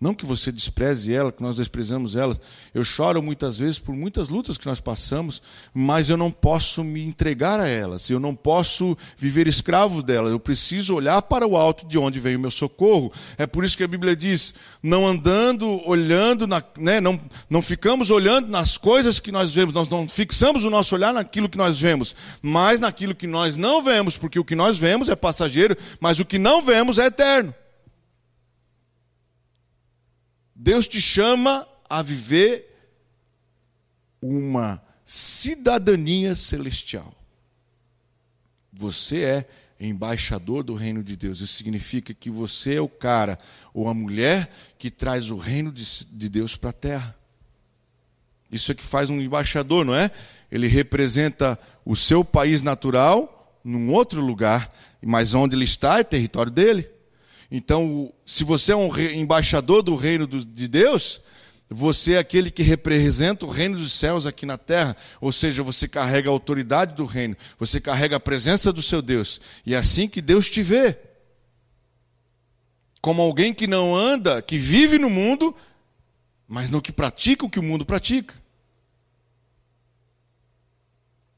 Não 0.01 0.15
que 0.15 0.25
você 0.25 0.51
despreze 0.51 1.13
ela, 1.13 1.31
que 1.31 1.43
nós 1.43 1.57
desprezamos 1.57 2.17
elas. 2.17 2.41
Eu 2.73 2.83
choro 2.83 3.23
muitas 3.23 3.59
vezes 3.59 3.79
por 3.79 3.95
muitas 3.95 4.31
lutas 4.31 4.57
que 4.57 4.65
nós 4.65 4.81
passamos, 4.81 5.43
mas 5.75 6.09
eu 6.09 6.17
não 6.17 6.31
posso 6.31 6.83
me 6.83 7.05
entregar 7.05 7.61
a 7.61 7.69
elas. 7.69 8.09
Eu 8.09 8.19
não 8.19 8.35
posso 8.35 8.97
viver 9.19 9.47
escravo 9.47 10.03
delas. 10.03 10.31
Eu 10.31 10.41
preciso 10.41 10.95
olhar 10.95 11.21
para 11.21 11.47
o 11.47 11.55
alto 11.55 11.87
de 11.87 11.99
onde 11.99 12.19
vem 12.19 12.35
o 12.35 12.41
meu 12.41 12.51
socorro. 12.51 13.13
É 13.37 13.47
por 13.47 13.63
isso 13.63 13.77
que 13.77 13.85
a 13.85 13.89
Bíblia 13.89 14.17
diz: 14.17 14.55
não 14.83 15.07
andando, 15.07 15.87
olhando, 15.87 16.47
na, 16.47 16.63
né, 16.79 16.99
não, 16.99 17.21
não 17.51 17.61
ficamos 17.61 18.11
olhando 18.11 18.49
nas 18.49 18.79
coisas 18.79 19.21
que 19.21 19.31
nós 19.31 19.53
vemos, 19.53 19.75
nós 19.75 19.89
não 19.89 20.09
fixamos 20.09 20.65
o 20.65 20.71
nosso 20.71 20.95
olhar 20.95 21.13
naquilo 21.13 21.47
que 21.47 21.59
nós 21.59 21.79
vemos, 21.79 22.15
mas 22.41 22.81
naquilo 22.81 23.15
que 23.15 23.27
nós 23.27 23.55
não 23.55 23.83
vemos, 23.83 24.17
porque 24.17 24.39
o 24.39 24.45
que 24.47 24.55
nós 24.55 24.79
vemos 24.79 25.11
é 25.11 25.15
passageiro, 25.15 25.77
mas 26.01 26.19
o 26.19 26.25
que 26.25 26.39
não 26.39 26.63
vemos 26.63 26.97
é 26.97 27.05
eterno. 27.05 27.55
Deus 30.63 30.87
te 30.87 31.01
chama 31.01 31.67
a 31.89 32.03
viver 32.03 32.69
uma 34.21 34.79
cidadania 35.07 36.35
celestial. 36.35 37.15
Você 38.71 39.23
é 39.23 39.49
embaixador 39.81 40.63
do 40.63 40.75
reino 40.75 41.03
de 41.03 41.17
Deus. 41.17 41.41
Isso 41.41 41.55
significa 41.55 42.13
que 42.13 42.29
você 42.29 42.75
é 42.75 42.81
o 42.81 42.91
cara 42.91 43.39
ou 43.73 43.89
a 43.89 43.95
mulher 43.95 44.51
que 44.77 44.91
traz 44.91 45.31
o 45.31 45.39
reino 45.39 45.73
de 45.73 46.29
Deus 46.29 46.57
para 46.57 46.69
a 46.69 46.75
terra. 46.75 47.17
Isso 48.53 48.71
é 48.71 48.75
que 48.75 48.85
faz 48.85 49.09
um 49.09 49.19
embaixador, 49.19 49.83
não 49.83 49.95
é? 49.95 50.11
Ele 50.53 50.69
representa 50.69 51.59
o 51.87 51.97
seu 51.97 52.23
país 52.23 52.63
natural 52.63 53.59
num 53.65 53.91
outro 53.91 54.21
lugar, 54.21 54.71
mas 55.01 55.33
onde 55.33 55.57
ele 55.57 55.65
está 55.65 56.01
é 56.01 56.05
território 56.05 56.53
dele. 56.53 57.00
Então, 57.51 58.13
se 58.25 58.45
você 58.45 58.73
é 58.73 58.77
um 58.77 58.97
embaixador 58.97 59.83
do 59.83 59.97
reino 59.97 60.27
de 60.27 60.69
Deus, 60.69 61.21
você 61.69 62.15
é 62.15 62.19
aquele 62.19 62.51
que 62.51 62.63
representa 62.63 63.47
o 63.47 63.51
reino 63.51 63.77
dos 63.77 63.93
céus 63.93 64.27
aqui 64.27 64.45
na 64.45 64.59
terra, 64.59 64.97
ou 65.21 65.33
seja, 65.33 65.63
você 65.63 65.87
carrega 65.87 66.29
a 66.29 66.33
autoridade 66.33 66.95
do 66.95 67.05
reino, 67.05 67.37
você 67.59 67.81
carrega 67.81 68.17
a 68.17 68.21
presença 68.21 68.73
do 68.73 68.83
seu 68.83 69.01
Deus, 69.01 69.41
e 69.65 69.75
é 69.75 69.77
assim 69.77 70.09
que 70.09 70.21
Deus 70.21 70.51
te 70.51 70.63
vê. 70.63 70.99
Como 73.01 73.23
alguém 73.23 73.55
que 73.55 73.67
não 73.67 73.97
anda, 73.97 74.43
que 74.43 74.59
vive 74.59 74.99
no 74.99 75.09
mundo, 75.09 75.55
mas 76.47 76.71
no 76.71 76.83
que 76.83 76.93
pratica 76.93 77.47
o 77.47 77.51
que 77.51 77.59
o 77.59 77.63
mundo 77.63 77.87
pratica. 77.87 78.35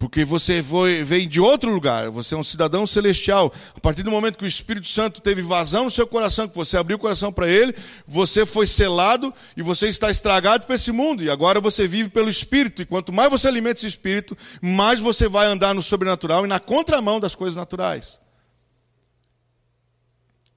Porque 0.03 0.25
você 0.25 0.65
foi, 0.65 1.05
vem 1.05 1.29
de 1.29 1.41
outro 1.41 1.73
lugar, 1.73 2.11
você 2.11 2.35
é 2.35 2.37
um 2.37 2.43
cidadão 2.43 2.85
celestial. 2.85 3.55
A 3.73 3.79
partir 3.79 4.03
do 4.03 4.11
momento 4.11 4.37
que 4.37 4.43
o 4.43 4.49
Espírito 4.49 4.89
Santo 4.89 5.21
teve 5.23 5.43
vazão 5.43 5.85
no 5.85 5.91
seu 5.93 6.09
coração, 6.09 6.49
que 6.49 6.57
você 6.57 6.77
abriu 6.77 6.97
o 6.97 7.01
coração 7.01 7.33
para 7.33 7.49
ele, 7.49 7.73
você 8.05 8.45
foi 8.45 8.67
selado 8.67 9.33
e 9.57 9.63
você 9.63 9.87
está 9.87 10.11
estragado 10.11 10.67
para 10.67 10.75
esse 10.75 10.91
mundo. 10.91 11.23
E 11.23 11.31
agora 11.31 11.61
você 11.61 11.87
vive 11.87 12.09
pelo 12.09 12.29
Espírito. 12.29 12.83
E 12.83 12.85
quanto 12.85 13.13
mais 13.13 13.31
você 13.31 13.47
alimenta 13.47 13.79
esse 13.79 13.87
Espírito, 13.87 14.37
mais 14.61 14.99
você 14.99 15.29
vai 15.29 15.47
andar 15.47 15.73
no 15.73 15.81
sobrenatural 15.81 16.45
e 16.45 16.49
na 16.49 16.59
contramão 16.59 17.21
das 17.21 17.37
coisas 17.37 17.55
naturais. 17.55 18.21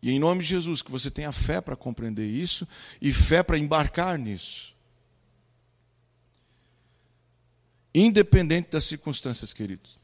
E 0.01 0.09
em 0.09 0.17
nome 0.17 0.41
de 0.41 0.49
Jesus, 0.49 0.81
que 0.81 0.89
você 0.89 1.11
tenha 1.11 1.31
fé 1.31 1.61
para 1.61 1.75
compreender 1.75 2.25
isso 2.25 2.67
e 2.99 3.13
fé 3.13 3.43
para 3.43 3.59
embarcar 3.59 4.17
nisso. 4.17 4.74
Independente 7.95 8.71
das 8.71 8.83
circunstâncias, 8.85 9.53
queridos. 9.53 9.97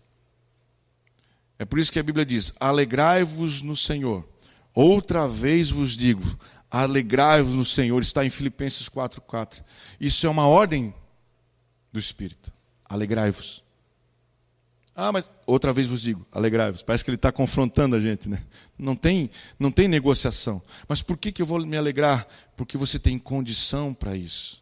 É 1.60 1.66
por 1.66 1.78
isso 1.78 1.92
que 1.92 2.00
a 2.00 2.04
Bíblia 2.04 2.26
diz: 2.26 2.54
alegrai-vos 2.60 3.62
no 3.62 3.76
Senhor. 3.76 4.28
Outra 4.74 5.28
vez 5.28 5.70
vos 5.70 5.96
digo: 5.96 6.24
alegrai-vos 6.70 7.54
no 7.54 7.66
Senhor. 7.66 8.02
Está 8.02 8.26
em 8.26 8.30
Filipenses 8.30 8.90
4,4. 8.90 9.62
Isso 10.00 10.26
é 10.26 10.30
uma 10.30 10.48
ordem 10.48 10.94
do 11.92 12.00
Espírito. 12.00 12.52
Alegrai-vos. 12.86 13.64
Ah, 14.96 15.12
mas 15.12 15.32
outra 15.46 15.72
vez 15.72 15.88
vos 15.88 16.02
digo, 16.02 16.26
alegrai-vos. 16.32 16.84
Parece 16.84 17.04
que 17.04 17.10
ele 17.10 17.16
está 17.16 17.32
confrontando 17.32 17.96
a 17.96 18.00
gente, 18.00 18.28
né? 18.28 18.44
Não 18.78 18.96
tem, 18.96 19.32
não 19.58 19.72
tem 19.72 19.88
negociação. 19.88 20.62
Mas 20.88 21.02
por 21.02 21.18
que, 21.18 21.32
que 21.32 21.42
eu 21.42 21.46
vou 21.46 21.66
me 21.66 21.78
alegrar? 21.78 22.28
Porque 22.56 22.78
você 22.78 23.00
tem 23.00 23.18
condição 23.18 23.94
para 23.94 24.16
isso. 24.16 24.61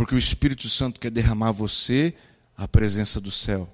Porque 0.00 0.14
o 0.14 0.18
Espírito 0.18 0.66
Santo 0.66 0.98
quer 0.98 1.10
derramar 1.10 1.52
você 1.52 2.14
a 2.56 2.66
presença 2.66 3.20
do 3.20 3.30
céu. 3.30 3.68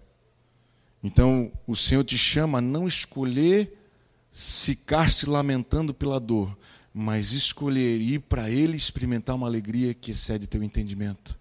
Então, 1.01 1.53
o 1.69 1.77
Senhor 1.77 2.03
te 2.03 2.19
chama 2.19 2.59
a 2.59 2.61
não 2.61 2.85
escolher 2.85 3.79
ficar 4.33 5.09
se 5.09 5.25
lamentando 5.27 5.95
pela 5.95 6.19
dor, 6.19 6.59
mas 6.93 7.31
escolher 7.31 8.01
ir 8.01 8.19
para 8.19 8.51
Ele 8.51 8.77
experimentar 8.77 9.37
uma 9.37 9.47
alegria 9.47 9.95
que 9.95 10.11
excede 10.11 10.49
teu 10.49 10.65
entendimento. 10.65 11.39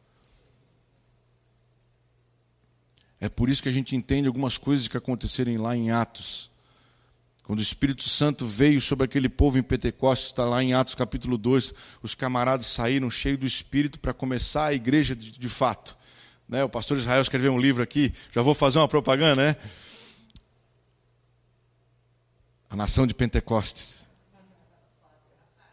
É 3.20 3.28
por 3.28 3.50
isso 3.50 3.64
que 3.64 3.70
a 3.70 3.74
gente 3.74 3.96
entende 3.96 4.28
algumas 4.28 4.60
coisas 4.60 4.88
que 4.88 4.96
aconteceram 4.96 5.60
lá 5.60 5.76
em 5.76 5.90
Atos. 5.90 6.52
Quando 7.46 7.60
o 7.60 7.62
Espírito 7.62 8.10
Santo 8.10 8.48
veio 8.48 8.82
sobre 8.82 9.06
aquele 9.06 9.30
povo 9.30 9.60
em 9.60 9.62
Pentecostes, 9.62 10.30
está 10.30 10.44
lá 10.44 10.64
em 10.64 10.74
Atos 10.74 10.96
capítulo 10.96 11.38
2, 11.38 11.76
os 12.02 12.16
camaradas 12.16 12.66
saíram 12.66 13.10
cheios 13.12 13.40
do 13.40 13.46
Espírito 13.46 14.00
para 14.00 14.16
começar 14.16 14.66
a 14.66 14.74
igreja 14.74 15.16
de, 15.16 15.30
de 15.30 15.48
fato. 15.48 15.96
Né? 16.50 16.64
O 16.64 16.70
pastor 16.70 16.98
Israel 16.98 17.22
escreveu 17.22 17.54
um 17.54 17.60
livro 17.60 17.84
aqui, 17.84 18.12
já 18.32 18.42
vou 18.42 18.56
fazer 18.56 18.80
uma 18.80 18.88
propaganda, 18.88 19.36
né? 19.36 19.56
A 22.68 22.76
nação 22.76 23.06
de 23.06 23.14
Pentecostes. 23.14 24.10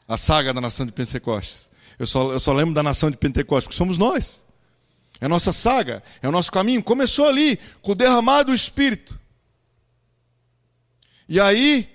A 0.06 0.18
saga 0.18 0.52
da 0.52 0.60
nação 0.60 0.84
de 0.84 0.92
Pentecostes. 0.92 1.70
Eu 1.98 2.06
só, 2.06 2.32
eu 2.32 2.40
só 2.40 2.52
lembro 2.52 2.74
da 2.74 2.82
nação 2.82 3.10
de 3.10 3.16
Pentecostes, 3.16 3.64
porque 3.64 3.78
somos 3.78 3.96
nós. 3.96 4.44
É 5.22 5.24
a 5.24 5.28
nossa 5.28 5.54
saga, 5.54 6.02
é 6.20 6.28
o 6.28 6.32
nosso 6.32 6.52
caminho. 6.52 6.82
Começou 6.82 7.26
ali, 7.26 7.58
com 7.80 7.92
o 7.92 7.94
derramado 7.94 8.50
do 8.50 8.54
Espírito. 8.54 9.21
E 11.32 11.40
aí, 11.40 11.88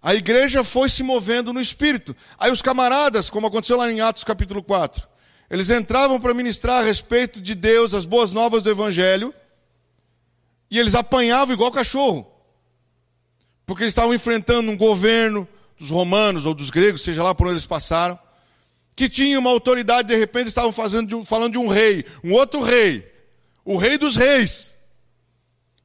a 0.00 0.14
igreja 0.14 0.64
foi 0.64 0.88
se 0.88 1.02
movendo 1.02 1.52
no 1.52 1.60
espírito. 1.60 2.16
Aí 2.38 2.50
os 2.50 2.62
camaradas, 2.62 3.28
como 3.28 3.46
aconteceu 3.46 3.76
lá 3.76 3.92
em 3.92 4.00
Atos 4.00 4.24
capítulo 4.24 4.62
4, 4.62 5.06
eles 5.50 5.68
entravam 5.68 6.18
para 6.18 6.32
ministrar 6.32 6.80
a 6.80 6.86
respeito 6.86 7.38
de 7.38 7.54
Deus, 7.54 7.92
as 7.92 8.06
boas 8.06 8.32
novas 8.32 8.62
do 8.62 8.70
evangelho, 8.70 9.34
e 10.70 10.78
eles 10.78 10.94
apanhavam 10.94 11.52
igual 11.52 11.70
cachorro. 11.70 12.32
Porque 13.66 13.82
eles 13.82 13.92
estavam 13.92 14.14
enfrentando 14.14 14.70
um 14.70 14.76
governo 14.76 15.46
dos 15.78 15.90
romanos 15.90 16.46
ou 16.46 16.54
dos 16.54 16.70
gregos, 16.70 17.02
seja 17.02 17.22
lá 17.22 17.34
por 17.34 17.46
onde 17.46 17.56
eles 17.56 17.66
passaram, 17.66 18.18
que 18.96 19.06
tinha 19.06 19.38
uma 19.38 19.50
autoridade, 19.50 20.08
de 20.08 20.16
repente 20.16 20.48
estavam 20.48 20.72
fazendo, 20.72 21.26
falando 21.26 21.52
de 21.52 21.58
um 21.58 21.68
rei, 21.68 22.06
um 22.24 22.32
outro 22.32 22.62
rei, 22.62 23.06
o 23.66 23.76
rei 23.76 23.98
dos 23.98 24.16
reis. 24.16 24.77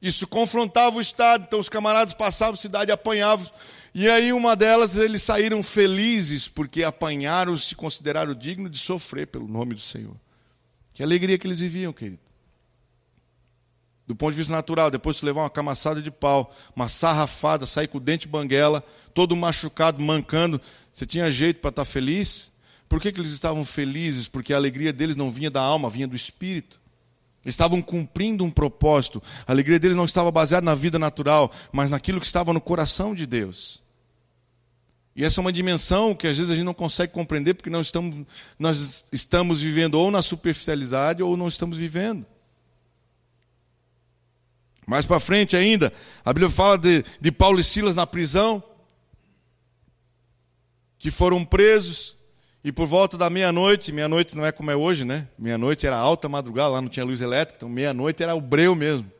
Isso 0.04 0.26
confrontava 0.26 0.98
o 0.98 1.00
Estado, 1.00 1.44
então 1.48 1.58
os 1.58 1.70
camaradas 1.70 2.12
passavam 2.12 2.56
cidade, 2.56 2.92
apanhavam. 2.92 3.50
E 3.94 4.06
aí, 4.06 4.34
uma 4.34 4.54
delas, 4.54 4.98
eles 4.98 5.22
saíram 5.22 5.62
felizes 5.62 6.46
porque 6.46 6.84
apanharam, 6.84 7.56
se 7.56 7.74
consideraram 7.74 8.34
dignos 8.34 8.70
de 8.70 8.76
sofrer 8.76 9.26
pelo 9.28 9.48
nome 9.48 9.72
do 9.72 9.80
Senhor. 9.80 10.14
Que 10.92 11.02
alegria 11.02 11.38
que 11.38 11.46
eles 11.46 11.58
viviam, 11.58 11.90
querido. 11.90 12.18
Do 14.06 14.14
ponto 14.14 14.32
de 14.32 14.36
vista 14.36 14.52
natural, 14.52 14.90
depois 14.90 15.16
de 15.16 15.24
levar 15.24 15.40
uma 15.40 15.48
camaçada 15.48 16.02
de 16.02 16.10
pau, 16.10 16.54
uma 16.76 16.86
sarrafada, 16.86 17.64
sair 17.64 17.88
com 17.88 17.96
o 17.96 18.00
dente 18.00 18.28
banguela, 18.28 18.84
todo 19.14 19.34
machucado, 19.34 20.02
mancando, 20.02 20.60
você 20.92 21.06
tinha 21.06 21.30
jeito 21.30 21.60
para 21.60 21.70
estar 21.70 21.86
feliz? 21.86 22.52
Por 22.90 23.00
que, 23.00 23.10
que 23.10 23.18
eles 23.18 23.30
estavam 23.30 23.64
felizes? 23.64 24.28
Porque 24.28 24.52
a 24.52 24.56
alegria 24.58 24.92
deles 24.92 25.16
não 25.16 25.30
vinha 25.30 25.50
da 25.50 25.62
alma, 25.62 25.88
vinha 25.88 26.06
do 26.06 26.14
espírito. 26.14 26.83
Estavam 27.44 27.82
cumprindo 27.82 28.44
um 28.44 28.50
propósito. 28.50 29.22
A 29.46 29.52
alegria 29.52 29.78
deles 29.78 29.96
não 29.96 30.04
estava 30.04 30.30
baseada 30.30 30.64
na 30.64 30.74
vida 30.74 30.98
natural, 30.98 31.52
mas 31.72 31.90
naquilo 31.90 32.20
que 32.20 32.26
estava 32.26 32.52
no 32.52 32.60
coração 32.60 33.14
de 33.14 33.26
Deus. 33.26 33.82
E 35.16 35.24
essa 35.24 35.40
é 35.40 35.42
uma 35.42 35.52
dimensão 35.52 36.14
que 36.14 36.26
às 36.26 36.36
vezes 36.36 36.50
a 36.50 36.56
gente 36.56 36.64
não 36.64 36.74
consegue 36.74 37.12
compreender 37.12 37.54
porque 37.54 37.70
nós 37.70 37.86
estamos, 37.86 38.26
nós 38.58 39.06
estamos 39.12 39.60
vivendo 39.60 39.94
ou 39.94 40.10
na 40.10 40.22
superficialidade 40.22 41.22
ou 41.22 41.36
não 41.36 41.46
estamos 41.46 41.78
vivendo. 41.78 42.26
Mais 44.86 45.06
para 45.06 45.20
frente 45.20 45.56
ainda, 45.56 45.92
a 46.24 46.32
Bíblia 46.32 46.50
fala 46.50 46.76
de, 46.76 47.04
de 47.20 47.32
Paulo 47.32 47.60
e 47.60 47.64
Silas 47.64 47.94
na 47.94 48.06
prisão, 48.06 48.62
que 50.98 51.10
foram 51.10 51.44
presos, 51.44 52.18
e 52.64 52.72
por 52.72 52.86
volta 52.86 53.18
da 53.18 53.28
meia-noite, 53.28 53.92
meia-noite 53.92 54.34
não 54.34 54.42
é 54.42 54.50
como 54.50 54.70
é 54.70 54.76
hoje, 54.76 55.04
né? 55.04 55.28
Meia-noite 55.38 55.86
era 55.86 55.98
alta 55.98 56.30
madrugada, 56.30 56.70
lá 56.70 56.80
não 56.80 56.88
tinha 56.88 57.04
luz 57.04 57.20
elétrica, 57.20 57.58
então 57.58 57.68
meia-noite 57.68 58.22
era 58.22 58.34
o 58.34 58.40
breu 58.40 58.74
mesmo. 58.74 59.12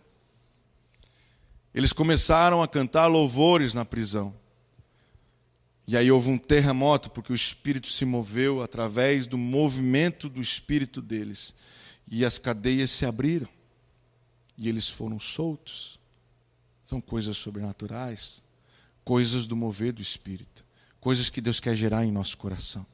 Eles 1.74 1.92
começaram 1.92 2.62
a 2.62 2.68
cantar 2.68 3.06
louvores 3.06 3.74
na 3.74 3.84
prisão. 3.84 4.34
E 5.86 5.94
aí 5.94 6.10
houve 6.10 6.30
um 6.30 6.38
terremoto, 6.38 7.10
porque 7.10 7.32
o 7.32 7.34
Espírito 7.34 7.88
se 7.88 8.06
moveu 8.06 8.62
através 8.62 9.26
do 9.26 9.36
movimento 9.36 10.30
do 10.30 10.40
Espírito 10.40 11.02
deles. 11.02 11.54
E 12.10 12.24
as 12.24 12.38
cadeias 12.38 12.90
se 12.90 13.04
abriram. 13.04 13.48
E 14.56 14.70
eles 14.70 14.88
foram 14.88 15.20
soltos. 15.20 16.00
São 16.82 16.98
coisas 16.98 17.36
sobrenaturais, 17.36 18.42
coisas 19.04 19.46
do 19.46 19.54
mover 19.54 19.92
do 19.92 20.00
Espírito, 20.00 20.64
coisas 20.98 21.28
que 21.28 21.42
Deus 21.42 21.60
quer 21.60 21.76
gerar 21.76 22.06
em 22.06 22.12
nosso 22.12 22.38
coração 22.38 22.86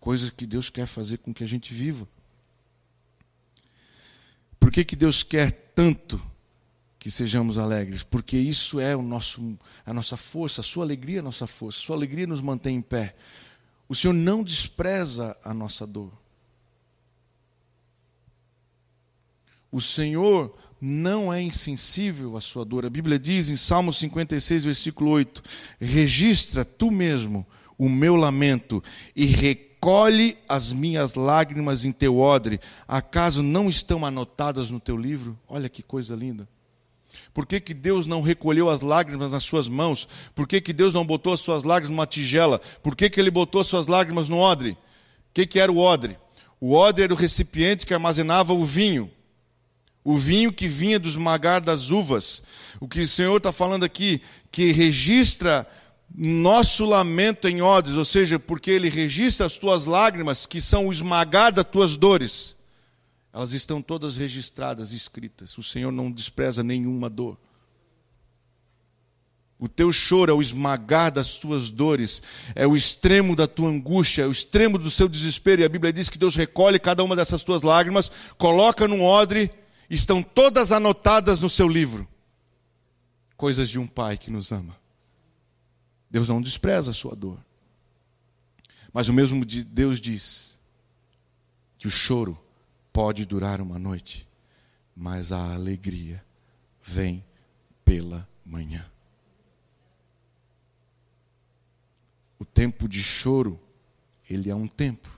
coisas 0.00 0.30
que 0.30 0.46
Deus 0.46 0.70
quer 0.70 0.86
fazer 0.86 1.18
com 1.18 1.32
que 1.32 1.44
a 1.44 1.46
gente 1.46 1.72
viva. 1.74 2.08
Por 4.58 4.72
que, 4.72 4.84
que 4.84 4.96
Deus 4.96 5.22
quer 5.22 5.50
tanto 5.74 6.20
que 6.98 7.10
sejamos 7.10 7.58
alegres? 7.58 8.02
Porque 8.02 8.36
isso 8.36 8.80
é 8.80 8.96
o 8.96 9.02
nosso, 9.02 9.58
a 9.84 9.92
nossa 9.92 10.16
força, 10.16 10.62
a 10.62 10.64
sua 10.64 10.84
alegria 10.84 11.16
é 11.16 11.20
a 11.20 11.24
nossa 11.24 11.46
força, 11.46 11.78
a 11.78 11.82
sua 11.82 11.96
alegria 11.96 12.26
nos 12.26 12.40
mantém 12.40 12.76
em 12.76 12.82
pé. 12.82 13.14
O 13.88 13.94
Senhor 13.94 14.14
não 14.14 14.42
despreza 14.42 15.36
a 15.44 15.52
nossa 15.52 15.86
dor. 15.86 16.12
O 19.72 19.80
Senhor 19.80 20.56
não 20.80 21.32
é 21.32 21.40
insensível 21.40 22.36
à 22.36 22.40
sua 22.40 22.64
dor. 22.64 22.86
A 22.86 22.90
Bíblia 22.90 23.18
diz 23.18 23.50
em 23.50 23.56
Salmo 23.56 23.92
56, 23.92 24.64
versículo 24.64 25.10
8: 25.10 25.42
Registra 25.80 26.64
tu 26.64 26.90
mesmo 26.90 27.46
o 27.78 27.88
meu 27.88 28.16
lamento 28.16 28.82
e 29.14 29.26
reconhece 29.26 29.69
recolhe 29.80 30.36
as 30.46 30.72
minhas 30.72 31.14
lágrimas 31.14 31.86
em 31.86 31.92
teu 31.92 32.18
odre, 32.18 32.60
acaso 32.86 33.42
não 33.42 33.66
estão 33.66 34.04
anotadas 34.04 34.70
no 34.70 34.78
teu 34.78 34.94
livro? 34.94 35.38
Olha 35.48 35.70
que 35.70 35.82
coisa 35.82 36.14
linda. 36.14 36.46
Por 37.32 37.46
que, 37.46 37.58
que 37.58 37.72
Deus 37.72 38.06
não 38.06 38.20
recolheu 38.20 38.68
as 38.68 38.82
lágrimas 38.82 39.32
nas 39.32 39.42
suas 39.42 39.70
mãos? 39.70 40.06
Por 40.34 40.46
que, 40.46 40.60
que 40.60 40.74
Deus 40.74 40.92
não 40.92 41.04
botou 41.04 41.32
as 41.32 41.40
suas 41.40 41.64
lágrimas 41.64 41.96
numa 41.96 42.06
tigela? 42.06 42.60
Por 42.82 42.94
que, 42.94 43.08
que 43.08 43.18
Ele 43.18 43.30
botou 43.30 43.62
as 43.62 43.68
suas 43.68 43.86
lágrimas 43.86 44.28
no 44.28 44.36
odre? 44.36 44.72
O 44.72 44.76
que, 45.32 45.46
que 45.46 45.58
era 45.58 45.72
o 45.72 45.78
odre? 45.78 46.18
O 46.60 46.74
odre 46.74 47.04
era 47.04 47.14
o 47.14 47.16
recipiente 47.16 47.86
que 47.86 47.94
armazenava 47.94 48.52
o 48.52 48.62
vinho. 48.62 49.10
O 50.04 50.18
vinho 50.18 50.52
que 50.52 50.68
vinha 50.68 50.98
do 50.98 51.08
esmagar 51.08 51.62
das 51.62 51.90
uvas. 51.90 52.42
O 52.78 52.86
que 52.86 53.00
o 53.00 53.08
Senhor 53.08 53.38
está 53.38 53.50
falando 53.50 53.84
aqui, 53.84 54.20
que 54.52 54.72
registra 54.72 55.66
nosso 56.14 56.84
lamento 56.84 57.48
em 57.48 57.62
odres, 57.62 57.96
ou 57.96 58.04
seja, 58.04 58.38
porque 58.38 58.70
ele 58.70 58.88
registra 58.88 59.46
as 59.46 59.56
tuas 59.56 59.86
lágrimas, 59.86 60.46
que 60.46 60.60
são 60.60 60.88
o 60.88 60.92
esmagar 60.92 61.52
das 61.52 61.64
tuas 61.64 61.96
dores. 61.96 62.56
Elas 63.32 63.52
estão 63.52 63.80
todas 63.80 64.16
registradas, 64.16 64.92
escritas. 64.92 65.56
O 65.56 65.62
Senhor 65.62 65.92
não 65.92 66.10
despreza 66.10 66.62
nenhuma 66.62 67.08
dor. 67.08 67.38
O 69.56 69.68
teu 69.68 69.92
choro 69.92 70.32
é 70.32 70.34
o 70.34 70.40
esmagar 70.40 71.12
das 71.12 71.36
tuas 71.36 71.70
dores, 71.70 72.22
é 72.54 72.66
o 72.66 72.74
extremo 72.74 73.36
da 73.36 73.46
tua 73.46 73.68
angústia, 73.68 74.22
é 74.22 74.26
o 74.26 74.30
extremo 74.30 74.78
do 74.78 74.90
seu 74.90 75.06
desespero. 75.06 75.60
E 75.60 75.64
a 75.66 75.68
Bíblia 75.68 75.92
diz 75.92 76.08
que 76.08 76.18
Deus 76.18 76.34
recolhe 76.34 76.78
cada 76.78 77.04
uma 77.04 77.14
dessas 77.14 77.44
tuas 77.44 77.62
lágrimas, 77.62 78.10
coloca 78.38 78.88
num 78.88 79.04
odre, 79.04 79.50
estão 79.88 80.22
todas 80.22 80.72
anotadas 80.72 81.40
no 81.40 81.50
seu 81.50 81.68
livro. 81.68 82.08
Coisas 83.36 83.68
de 83.68 83.78
um 83.78 83.86
pai 83.86 84.16
que 84.16 84.30
nos 84.30 84.50
ama. 84.50 84.79
Deus 86.10 86.28
não 86.28 86.42
despreza 86.42 86.90
a 86.90 86.94
sua 86.94 87.14
dor. 87.14 87.38
Mas 88.92 89.08
o 89.08 89.12
mesmo 89.12 89.44
Deus 89.44 90.00
diz 90.00 90.58
que 91.78 91.86
o 91.86 91.90
choro 91.90 92.38
pode 92.92 93.24
durar 93.24 93.60
uma 93.60 93.78
noite, 93.78 94.28
mas 94.96 95.30
a 95.30 95.54
alegria 95.54 96.24
vem 96.82 97.24
pela 97.84 98.28
manhã. 98.44 98.84
O 102.38 102.44
tempo 102.44 102.88
de 102.88 103.02
choro, 103.02 103.60
ele 104.28 104.50
é 104.50 104.54
um 104.54 104.66
tempo. 104.66 105.08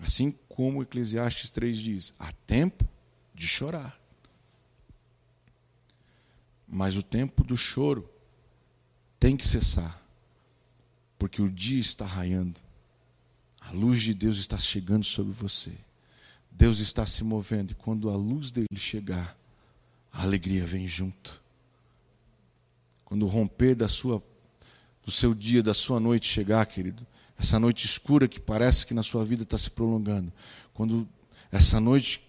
Assim 0.00 0.30
como 0.48 0.82
Eclesiastes 0.82 1.50
3 1.50 1.76
diz: 1.76 2.14
há 2.18 2.30
tempo 2.46 2.86
de 3.34 3.48
chorar. 3.48 3.98
Mas 6.68 6.96
o 6.96 7.02
tempo 7.02 7.42
do 7.42 7.56
choro 7.56 8.08
tem 9.18 9.36
que 9.36 9.46
cessar, 9.46 10.00
porque 11.18 11.42
o 11.42 11.50
dia 11.50 11.80
está 11.80 12.06
raiando, 12.06 12.60
a 13.60 13.72
luz 13.72 14.00
de 14.00 14.14
Deus 14.14 14.38
está 14.38 14.56
chegando 14.56 15.04
sobre 15.04 15.32
você, 15.32 15.72
Deus 16.50 16.78
está 16.78 17.04
se 17.04 17.24
movendo, 17.24 17.72
e 17.72 17.74
quando 17.74 18.10
a 18.10 18.16
luz 18.16 18.50
dele 18.50 18.66
chegar, 18.76 19.36
a 20.12 20.22
alegria 20.22 20.64
vem 20.64 20.86
junto. 20.86 21.42
Quando 23.04 23.24
o 23.24 23.28
romper 23.28 23.74
da 23.74 23.88
sua, 23.88 24.22
do 25.04 25.10
seu 25.10 25.34
dia, 25.34 25.62
da 25.62 25.74
sua 25.74 25.98
noite 25.98 26.26
chegar, 26.26 26.64
querido, 26.66 27.06
essa 27.38 27.58
noite 27.58 27.86
escura 27.86 28.26
que 28.26 28.40
parece 28.40 28.86
que 28.86 28.94
na 28.94 29.02
sua 29.02 29.24
vida 29.24 29.42
está 29.42 29.58
se 29.58 29.70
prolongando, 29.70 30.32
quando 30.72 31.08
essa 31.50 31.80
noite 31.80 32.22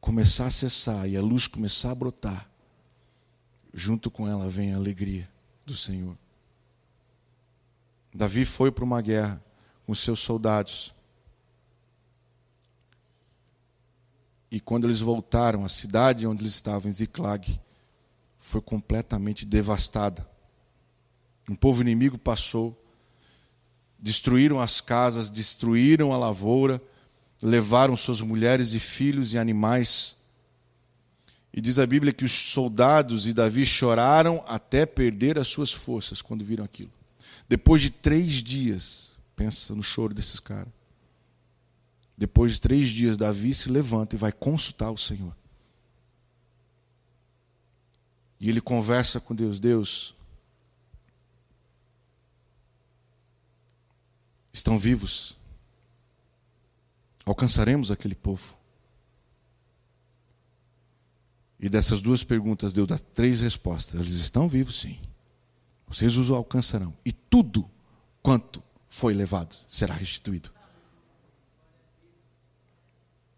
começar 0.00 0.46
a 0.46 0.50
cessar 0.50 1.08
e 1.08 1.16
a 1.16 1.22
luz 1.22 1.46
começar 1.46 1.90
a 1.90 1.94
brotar, 1.94 2.50
junto 3.72 4.10
com 4.10 4.28
ela 4.28 4.48
vem 4.48 4.72
a 4.72 4.76
alegria 4.76 5.28
do 5.64 5.76
Senhor. 5.76 6.16
Davi 8.14 8.44
foi 8.44 8.70
para 8.70 8.84
uma 8.84 9.00
guerra 9.00 9.42
com 9.86 9.94
seus 9.94 10.20
soldados. 10.20 10.94
E 14.50 14.60
quando 14.60 14.86
eles 14.86 15.00
voltaram, 15.00 15.64
a 15.64 15.68
cidade 15.68 16.26
onde 16.26 16.42
eles 16.42 16.54
estavam, 16.54 16.88
em 16.88 16.92
Ziklag, 16.92 17.58
foi 18.38 18.60
completamente 18.60 19.46
devastada. 19.46 20.28
Um 21.48 21.54
povo 21.54 21.80
inimigo 21.80 22.18
passou, 22.18 22.78
destruíram 23.98 24.60
as 24.60 24.80
casas, 24.80 25.30
destruíram 25.30 26.12
a 26.12 26.18
lavoura, 26.18 26.82
levaram 27.40 27.96
suas 27.96 28.20
mulheres 28.20 28.74
e 28.74 28.80
filhos 28.80 29.32
e 29.32 29.38
animais 29.38 30.16
e 31.52 31.60
diz 31.60 31.78
a 31.78 31.86
Bíblia 31.86 32.12
que 32.12 32.24
os 32.24 32.32
soldados 32.32 33.26
e 33.26 33.32
Davi 33.32 33.66
choraram 33.66 34.42
até 34.46 34.86
perder 34.86 35.38
as 35.38 35.48
suas 35.48 35.70
forças 35.70 36.22
quando 36.22 36.44
viram 36.44 36.64
aquilo. 36.64 36.90
Depois 37.46 37.82
de 37.82 37.90
três 37.90 38.34
dias, 38.42 39.18
pensa 39.36 39.74
no 39.74 39.82
choro 39.82 40.14
desses 40.14 40.40
caras. 40.40 40.72
Depois 42.16 42.52
de 42.52 42.60
três 42.60 42.88
dias, 42.88 43.16
Davi 43.16 43.52
se 43.52 43.70
levanta 43.70 44.16
e 44.16 44.18
vai 44.18 44.32
consultar 44.32 44.90
o 44.90 44.96
Senhor. 44.96 45.36
E 48.40 48.48
ele 48.48 48.60
conversa 48.60 49.20
com 49.20 49.34
Deus: 49.34 49.60
Deus, 49.60 50.14
estão 54.52 54.78
vivos? 54.78 55.36
Alcançaremos 57.24 57.90
aquele 57.90 58.14
povo? 58.14 58.61
E 61.62 61.68
dessas 61.68 62.02
duas 62.02 62.24
perguntas 62.24 62.72
deu 62.72 62.84
três 63.14 63.40
respostas. 63.40 64.00
Eles 64.00 64.14
estão 64.14 64.48
vivos, 64.48 64.80
sim. 64.80 64.98
Vocês 65.86 66.16
os 66.16 66.28
alcançarão. 66.28 66.92
E 67.06 67.12
tudo 67.12 67.70
quanto 68.20 68.60
foi 68.88 69.14
levado 69.14 69.54
será 69.68 69.94
restituído. 69.94 70.50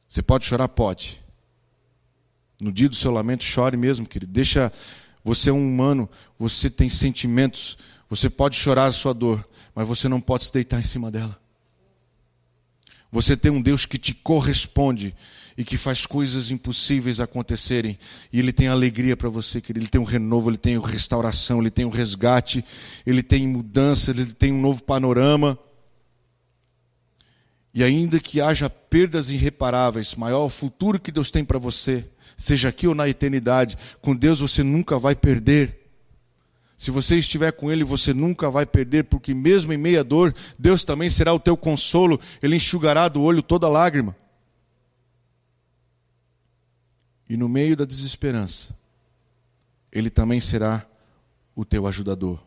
Você 0.08 0.22
pode 0.22 0.46
chorar? 0.46 0.68
Pode. 0.68 1.22
No 2.58 2.72
dia 2.72 2.88
do 2.88 2.94
seu 2.94 3.10
lamento, 3.10 3.44
chore 3.44 3.76
mesmo, 3.76 4.06
querido. 4.06 4.32
Deixa. 4.32 4.72
Você 5.22 5.50
é 5.50 5.52
um 5.52 5.66
humano, 5.66 6.08
você 6.38 6.70
tem 6.70 6.88
sentimentos. 6.88 7.76
Você 8.08 8.30
pode 8.30 8.56
chorar 8.56 8.86
a 8.86 8.92
sua 8.92 9.12
dor, 9.12 9.46
mas 9.74 9.86
você 9.86 10.08
não 10.08 10.20
pode 10.20 10.44
se 10.44 10.52
deitar 10.52 10.80
em 10.80 10.84
cima 10.84 11.10
dela. 11.10 11.38
Você 13.14 13.36
tem 13.36 13.48
um 13.48 13.62
Deus 13.62 13.86
que 13.86 13.96
te 13.96 14.12
corresponde 14.12 15.14
e 15.56 15.62
que 15.64 15.78
faz 15.78 16.04
coisas 16.04 16.50
impossíveis 16.50 17.20
acontecerem. 17.20 17.96
E 18.32 18.40
Ele 18.40 18.52
tem 18.52 18.66
alegria 18.66 19.16
para 19.16 19.28
você, 19.28 19.60
querido. 19.60 19.84
Ele 19.84 19.88
tem 19.88 20.00
um 20.00 20.04
renovo, 20.04 20.50
Ele 20.50 20.56
tem 20.56 20.76
restauração, 20.80 21.60
Ele 21.60 21.70
tem 21.70 21.84
um 21.84 21.90
resgate, 21.90 22.64
Ele 23.06 23.22
tem 23.22 23.46
mudança, 23.46 24.10
Ele 24.10 24.26
tem 24.32 24.52
um 24.52 24.60
novo 24.60 24.82
panorama. 24.82 25.56
E 27.72 27.84
ainda 27.84 28.18
que 28.18 28.40
haja 28.40 28.68
perdas 28.68 29.30
irreparáveis, 29.30 30.16
maior 30.16 30.46
o 30.46 30.50
futuro 30.50 30.98
que 30.98 31.12
Deus 31.12 31.30
tem 31.30 31.44
para 31.44 31.56
você, 31.56 32.04
seja 32.36 32.70
aqui 32.70 32.88
ou 32.88 32.96
na 32.96 33.08
eternidade, 33.08 33.78
com 34.02 34.16
Deus 34.16 34.40
você 34.40 34.64
nunca 34.64 34.98
vai 34.98 35.14
perder. 35.14 35.83
Se 36.76 36.90
você 36.90 37.16
estiver 37.16 37.52
com 37.52 37.70
Ele, 37.70 37.84
você 37.84 38.12
nunca 38.12 38.50
vai 38.50 38.66
perder, 38.66 39.04
porque 39.04 39.32
mesmo 39.32 39.72
em 39.72 39.76
meia 39.76 40.02
dor, 40.02 40.34
Deus 40.58 40.84
também 40.84 41.08
será 41.08 41.32
o 41.32 41.38
teu 41.38 41.56
consolo, 41.56 42.20
Ele 42.42 42.56
enxugará 42.56 43.08
do 43.08 43.22
olho 43.22 43.42
toda 43.42 43.68
lágrima. 43.68 44.16
E 47.28 47.36
no 47.36 47.48
meio 47.48 47.76
da 47.76 47.84
desesperança, 47.84 48.76
Ele 49.90 50.10
também 50.10 50.40
será 50.40 50.84
o 51.54 51.64
teu 51.64 51.86
ajudador. 51.86 52.42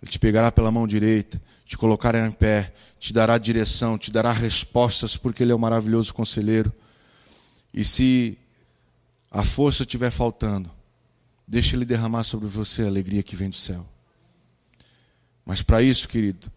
Ele 0.00 0.10
te 0.10 0.18
pegará 0.18 0.52
pela 0.52 0.70
mão 0.70 0.86
direita, 0.86 1.40
te 1.64 1.76
colocará 1.76 2.26
em 2.26 2.30
pé, 2.30 2.72
te 2.98 3.12
dará 3.12 3.36
direção, 3.38 3.98
te 3.98 4.10
dará 4.10 4.32
respostas, 4.32 5.16
porque 5.16 5.42
Ele 5.42 5.52
é 5.52 5.54
o 5.54 5.58
um 5.58 5.60
maravilhoso 5.60 6.14
conselheiro. 6.14 6.72
E 7.72 7.82
se 7.82 8.38
a 9.30 9.42
força 9.42 9.82
estiver 9.82 10.10
faltando, 10.10 10.70
Deixa 11.46 11.76
Ele 11.76 11.84
derramar 11.84 12.24
sobre 12.24 12.48
você 12.48 12.82
a 12.82 12.86
alegria 12.86 13.22
que 13.22 13.36
vem 13.36 13.50
do 13.50 13.56
céu. 13.56 13.86
Mas 15.44 15.62
para 15.62 15.82
isso, 15.82 16.08
querido, 16.08 16.50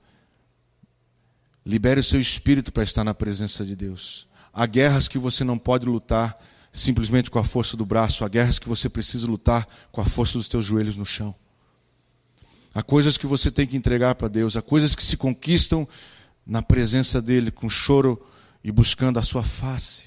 libere 1.66 2.00
o 2.00 2.04
seu 2.04 2.20
espírito 2.20 2.72
para 2.72 2.84
estar 2.84 3.04
na 3.04 3.14
presença 3.14 3.66
de 3.66 3.76
Deus. 3.76 4.28
Há 4.54 4.66
guerras 4.66 5.08
que 5.08 5.18
você 5.18 5.44
não 5.44 5.58
pode 5.58 5.86
lutar 5.86 6.36
simplesmente 6.72 7.30
com 7.30 7.40
a 7.40 7.44
força 7.44 7.76
do 7.76 7.86
braço, 7.86 8.24
há 8.24 8.28
guerras 8.28 8.60
que 8.60 8.70
você 8.70 8.88
precisa 8.88 9.28
lutar 9.28 9.68
com 9.92 10.00
a 10.00 10.06
força 10.06 10.38
dos 10.38 10.48
teus 10.48 10.64
joelhos 10.64 10.96
no 10.96 11.06
chão. 11.06 11.36
Há 12.74 12.84
coisas 12.84 13.18
que 13.18 13.26
você 13.26 13.50
tem 13.50 13.66
que 13.66 13.76
entregar 13.76 14.16
para 14.16 14.28
Deus, 14.28 14.56
há 14.56 14.62
coisas 14.62 14.94
que 14.94 15.04
se 15.04 15.18
conquistam 15.18 15.88
na 16.46 16.62
presença 16.62 17.22
dEle, 17.22 17.52
com 17.52 17.70
choro 17.70 18.24
e 18.64 18.72
buscando 18.72 19.18
a 19.18 19.24
sua 19.24 19.44
face. 19.44 20.07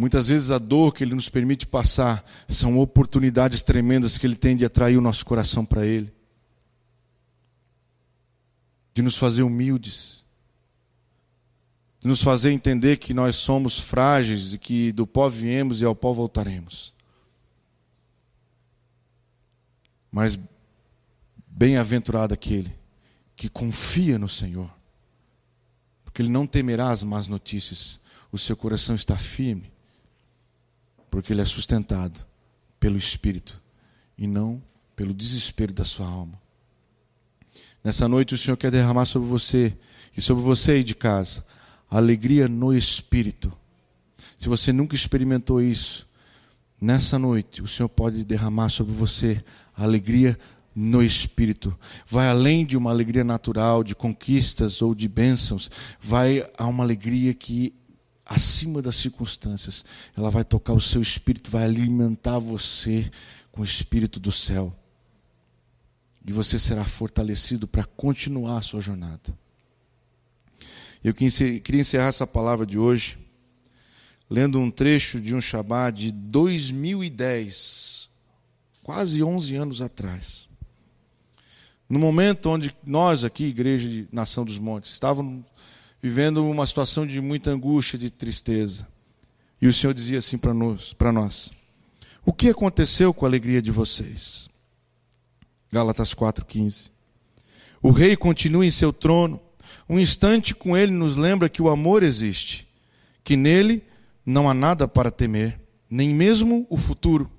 Muitas 0.00 0.28
vezes 0.28 0.50
a 0.50 0.56
dor 0.56 0.94
que 0.94 1.04
Ele 1.04 1.14
nos 1.14 1.28
permite 1.28 1.66
passar 1.66 2.24
são 2.48 2.78
oportunidades 2.78 3.60
tremendas 3.60 4.16
que 4.16 4.26
Ele 4.26 4.34
tem 4.34 4.56
de 4.56 4.64
atrair 4.64 4.96
o 4.96 5.00
nosso 5.02 5.26
coração 5.26 5.62
para 5.62 5.84
Ele, 5.84 6.10
de 8.94 9.02
nos 9.02 9.18
fazer 9.18 9.42
humildes, 9.42 10.24
de 12.00 12.08
nos 12.08 12.22
fazer 12.22 12.50
entender 12.50 12.96
que 12.96 13.12
nós 13.12 13.36
somos 13.36 13.78
frágeis 13.78 14.54
e 14.54 14.58
que 14.58 14.90
do 14.90 15.06
pó 15.06 15.28
viemos 15.28 15.82
e 15.82 15.84
ao 15.84 15.94
pó 15.94 16.14
voltaremos. 16.14 16.94
Mas 20.10 20.38
bem-aventurado 21.46 22.32
aquele 22.32 22.74
que 23.36 23.50
confia 23.50 24.18
no 24.18 24.30
Senhor, 24.30 24.74
porque 26.02 26.22
ele 26.22 26.30
não 26.30 26.46
temerá 26.46 26.90
as 26.90 27.04
más 27.04 27.26
notícias, 27.26 28.00
o 28.32 28.38
seu 28.38 28.56
coração 28.56 28.94
está 28.94 29.14
firme 29.14 29.69
porque 31.10 31.32
ele 31.32 31.40
é 31.40 31.44
sustentado 31.44 32.24
pelo 32.78 32.96
Espírito 32.96 33.60
e 34.16 34.26
não 34.26 34.62
pelo 34.94 35.12
desespero 35.12 35.72
da 35.72 35.84
sua 35.84 36.06
alma. 36.06 36.40
Nessa 37.82 38.06
noite 38.06 38.34
o 38.34 38.38
Senhor 38.38 38.56
quer 38.56 38.70
derramar 38.70 39.06
sobre 39.06 39.28
você 39.28 39.76
e 40.16 40.20
sobre 40.20 40.42
você 40.42 40.72
aí 40.72 40.84
de 40.84 40.94
casa 40.94 41.44
alegria 41.90 42.46
no 42.46 42.72
Espírito. 42.72 43.52
Se 44.38 44.48
você 44.48 44.72
nunca 44.72 44.94
experimentou 44.94 45.60
isso, 45.60 46.08
nessa 46.80 47.18
noite 47.18 47.60
o 47.60 47.66
Senhor 47.66 47.88
pode 47.88 48.24
derramar 48.24 48.68
sobre 48.68 48.94
você 48.94 49.42
alegria 49.74 50.38
no 50.74 51.02
Espírito. 51.02 51.76
Vai 52.06 52.28
além 52.28 52.64
de 52.64 52.76
uma 52.76 52.90
alegria 52.90 53.24
natural, 53.24 53.82
de 53.82 53.94
conquistas 53.94 54.80
ou 54.80 54.94
de 54.94 55.08
bênçãos. 55.08 55.70
Vai 56.00 56.48
a 56.56 56.66
uma 56.66 56.84
alegria 56.84 57.34
que 57.34 57.74
acima 58.30 58.80
das 58.80 58.94
circunstâncias. 58.94 59.84
Ela 60.16 60.30
vai 60.30 60.44
tocar 60.44 60.72
o 60.72 60.80
seu 60.80 61.02
espírito, 61.02 61.50
vai 61.50 61.64
alimentar 61.64 62.38
você 62.38 63.10
com 63.50 63.62
o 63.62 63.64
espírito 63.64 64.20
do 64.20 64.30
céu. 64.30 64.72
E 66.24 66.32
você 66.32 66.56
será 66.56 66.84
fortalecido 66.84 67.66
para 67.66 67.82
continuar 67.82 68.58
a 68.58 68.62
sua 68.62 68.80
jornada. 68.80 69.36
Eu 71.02 71.12
queria 71.12 71.80
encerrar 71.80 72.06
essa 72.06 72.26
palavra 72.26 72.64
de 72.64 72.78
hoje 72.78 73.18
lendo 74.28 74.60
um 74.60 74.70
trecho 74.70 75.20
de 75.20 75.34
um 75.34 75.40
Shabbat 75.40 75.98
de 75.98 76.12
2010, 76.12 78.08
quase 78.80 79.24
11 79.24 79.56
anos 79.56 79.80
atrás. 79.80 80.48
No 81.88 81.98
momento 81.98 82.48
onde 82.48 82.72
nós 82.86 83.24
aqui, 83.24 83.46
Igreja 83.46 83.88
de 83.88 84.06
Nação 84.12 84.44
dos 84.44 84.60
Montes, 84.60 84.92
estávamos 84.92 85.44
vivendo 86.02 86.44
uma 86.48 86.66
situação 86.66 87.06
de 87.06 87.20
muita 87.20 87.50
angústia, 87.50 87.98
de 87.98 88.10
tristeza. 88.10 88.86
E 89.60 89.66
o 89.66 89.72
Senhor 89.72 89.92
dizia 89.92 90.18
assim 90.18 90.38
para 90.38 90.54
nós, 90.54 90.92
para 90.92 91.12
nós: 91.12 91.50
O 92.24 92.32
que 92.32 92.48
aconteceu 92.48 93.12
com 93.12 93.24
a 93.24 93.28
alegria 93.28 93.60
de 93.60 93.70
vocês? 93.70 94.48
Gálatas 95.70 96.14
4:15. 96.14 96.90
O 97.82 97.90
rei 97.90 98.16
continua 98.16 98.64
em 98.64 98.70
seu 98.70 98.92
trono. 98.92 99.40
Um 99.88 99.98
instante 99.98 100.54
com 100.54 100.76
ele 100.76 100.92
nos 100.92 101.16
lembra 101.16 101.48
que 101.48 101.62
o 101.62 101.68
amor 101.68 102.02
existe, 102.02 102.66
que 103.24 103.36
nele 103.36 103.82
não 104.24 104.48
há 104.48 104.54
nada 104.54 104.86
para 104.86 105.10
temer, 105.10 105.58
nem 105.88 106.10
mesmo 106.10 106.66
o 106.70 106.76
futuro. 106.76 107.30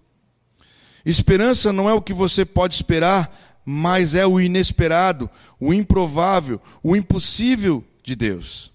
Esperança 1.05 1.71
não 1.71 1.89
é 1.89 1.93
o 1.93 2.01
que 2.01 2.13
você 2.13 2.45
pode 2.45 2.75
esperar, 2.75 3.61
mas 3.65 4.13
é 4.13 4.25
o 4.25 4.39
inesperado, 4.39 5.29
o 5.59 5.73
improvável, 5.73 6.61
o 6.83 6.95
impossível 6.95 7.83
de 8.03 8.15
Deus. 8.15 8.71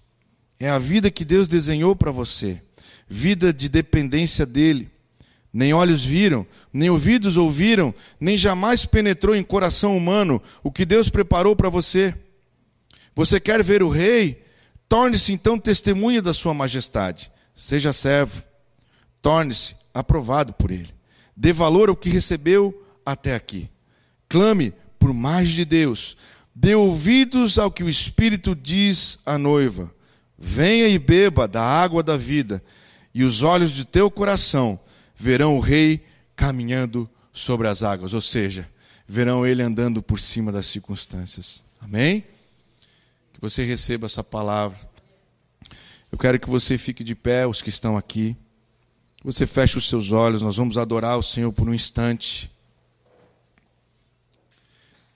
É 0.59 0.69
a 0.69 0.79
vida 0.79 1.11
que 1.11 1.23
Deus 1.23 1.47
desenhou 1.47 1.95
para 1.95 2.11
você, 2.11 2.61
vida 3.07 3.53
de 3.53 3.69
dependência 3.69 4.45
dele. 4.45 4.89
Nem 5.53 5.73
olhos 5.73 6.03
viram, 6.03 6.45
nem 6.71 6.89
ouvidos 6.89 7.37
ouviram, 7.37 7.93
nem 8.19 8.37
jamais 8.37 8.85
penetrou 8.85 9.35
em 9.35 9.43
coração 9.43 9.95
humano 9.95 10.41
o 10.61 10.71
que 10.71 10.85
Deus 10.85 11.09
preparou 11.09 11.55
para 11.55 11.69
você. 11.69 12.13
Você 13.15 13.39
quer 13.39 13.63
ver 13.63 13.81
o 13.81 13.89
rei? 13.89 14.43
Torne-se 14.87 15.33
então 15.33 15.57
testemunha 15.57 16.21
da 16.21 16.33
sua 16.33 16.53
majestade. 16.53 17.31
Seja 17.55 17.91
servo, 17.91 18.43
torne-se 19.21 19.75
aprovado 19.93 20.53
por 20.53 20.69
ele. 20.69 20.89
Dê 21.35 21.51
valor 21.51 21.89
ao 21.89 21.95
que 21.95 22.09
recebeu 22.09 22.85
até 23.05 23.33
aqui. 23.33 23.69
Clame 24.29 24.73
por 24.99 25.13
mais 25.13 25.49
de 25.49 25.65
Deus. 25.65 26.15
Dê 26.59 26.73
ouvidos 26.73 27.59
ao 27.59 27.69
que 27.69 27.83
o 27.83 27.89
Espírito 27.89 28.55
diz 28.55 29.19
à 29.23 29.37
noiva. 29.37 29.93
Venha 30.39 30.87
e 30.87 30.97
beba 30.97 31.47
da 31.47 31.61
água 31.61 32.01
da 32.01 32.17
vida, 32.17 32.63
e 33.13 33.23
os 33.23 33.43
olhos 33.43 33.71
de 33.71 33.85
teu 33.85 34.09
coração 34.09 34.79
verão 35.15 35.55
o 35.55 35.59
Rei 35.59 36.03
caminhando 36.35 37.07
sobre 37.31 37.67
as 37.67 37.83
águas, 37.83 38.15
ou 38.15 38.21
seja, 38.21 38.67
verão 39.07 39.45
ele 39.45 39.61
andando 39.61 40.01
por 40.01 40.19
cima 40.19 40.51
das 40.51 40.65
circunstâncias. 40.65 41.63
Amém? 41.79 42.21
Que 43.33 43.39
você 43.39 43.63
receba 43.63 44.07
essa 44.07 44.23
palavra. 44.23 44.79
Eu 46.11 46.17
quero 46.17 46.39
que 46.39 46.49
você 46.49 46.75
fique 46.75 47.03
de 47.03 47.13
pé, 47.13 47.45
os 47.45 47.61
que 47.61 47.69
estão 47.69 47.95
aqui. 47.95 48.35
Você 49.23 49.45
feche 49.45 49.77
os 49.77 49.87
seus 49.87 50.11
olhos, 50.11 50.41
nós 50.41 50.57
vamos 50.57 50.75
adorar 50.75 51.19
o 51.19 51.23
Senhor 51.23 51.53
por 51.53 51.69
um 51.69 51.73
instante. 51.73 52.51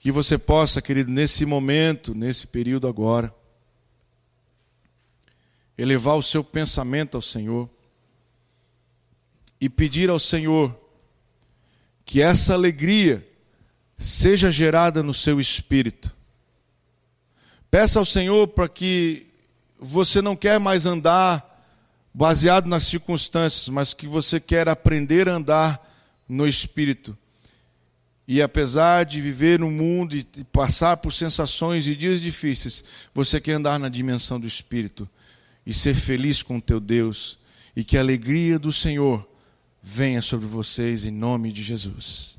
Que 0.02 0.10
você 0.10 0.36
possa, 0.36 0.82
querido, 0.82 1.12
nesse 1.12 1.46
momento, 1.46 2.12
nesse 2.12 2.44
período 2.44 2.88
agora, 2.88 3.32
elevar 5.78 6.16
o 6.16 6.22
seu 6.22 6.42
pensamento 6.42 7.14
ao 7.14 7.22
Senhor 7.22 7.70
e 9.60 9.68
pedir 9.68 10.10
ao 10.10 10.18
Senhor 10.18 10.76
que 12.04 12.20
essa 12.20 12.52
alegria 12.52 13.24
seja 13.96 14.50
gerada 14.50 15.04
no 15.04 15.14
seu 15.14 15.38
espírito. 15.38 16.12
Peça 17.70 18.00
ao 18.00 18.04
Senhor 18.04 18.48
para 18.48 18.68
que 18.68 19.28
você 19.78 20.20
não 20.20 20.34
quer 20.34 20.58
mais 20.58 20.84
andar 20.84 21.64
baseado 22.12 22.66
nas 22.66 22.82
circunstâncias, 22.82 23.68
mas 23.68 23.94
que 23.94 24.08
você 24.08 24.40
quer 24.40 24.68
aprender 24.68 25.28
a 25.28 25.36
andar 25.36 25.94
no 26.28 26.44
espírito. 26.44 27.16
E 28.26 28.40
apesar 28.40 29.04
de 29.04 29.20
viver 29.20 29.58
no 29.58 29.70
mundo 29.70 30.16
e 30.16 30.24
passar 30.52 30.96
por 30.96 31.12
sensações 31.12 31.88
e 31.88 31.96
dias 31.96 32.20
difíceis, 32.20 32.84
você 33.12 33.40
quer 33.40 33.54
andar 33.54 33.78
na 33.78 33.88
dimensão 33.88 34.38
do 34.38 34.46
Espírito 34.46 35.08
e 35.66 35.72
ser 35.72 35.94
feliz 35.94 36.42
com 36.42 36.58
o 36.58 36.62
teu 36.62 36.78
Deus. 36.78 37.38
E 37.74 37.82
que 37.82 37.96
a 37.96 38.00
alegria 38.00 38.58
do 38.58 38.70
Senhor 38.72 39.26
venha 39.82 40.22
sobre 40.22 40.46
vocês 40.46 41.04
em 41.04 41.10
nome 41.10 41.52
de 41.52 41.62
Jesus. 41.62 42.31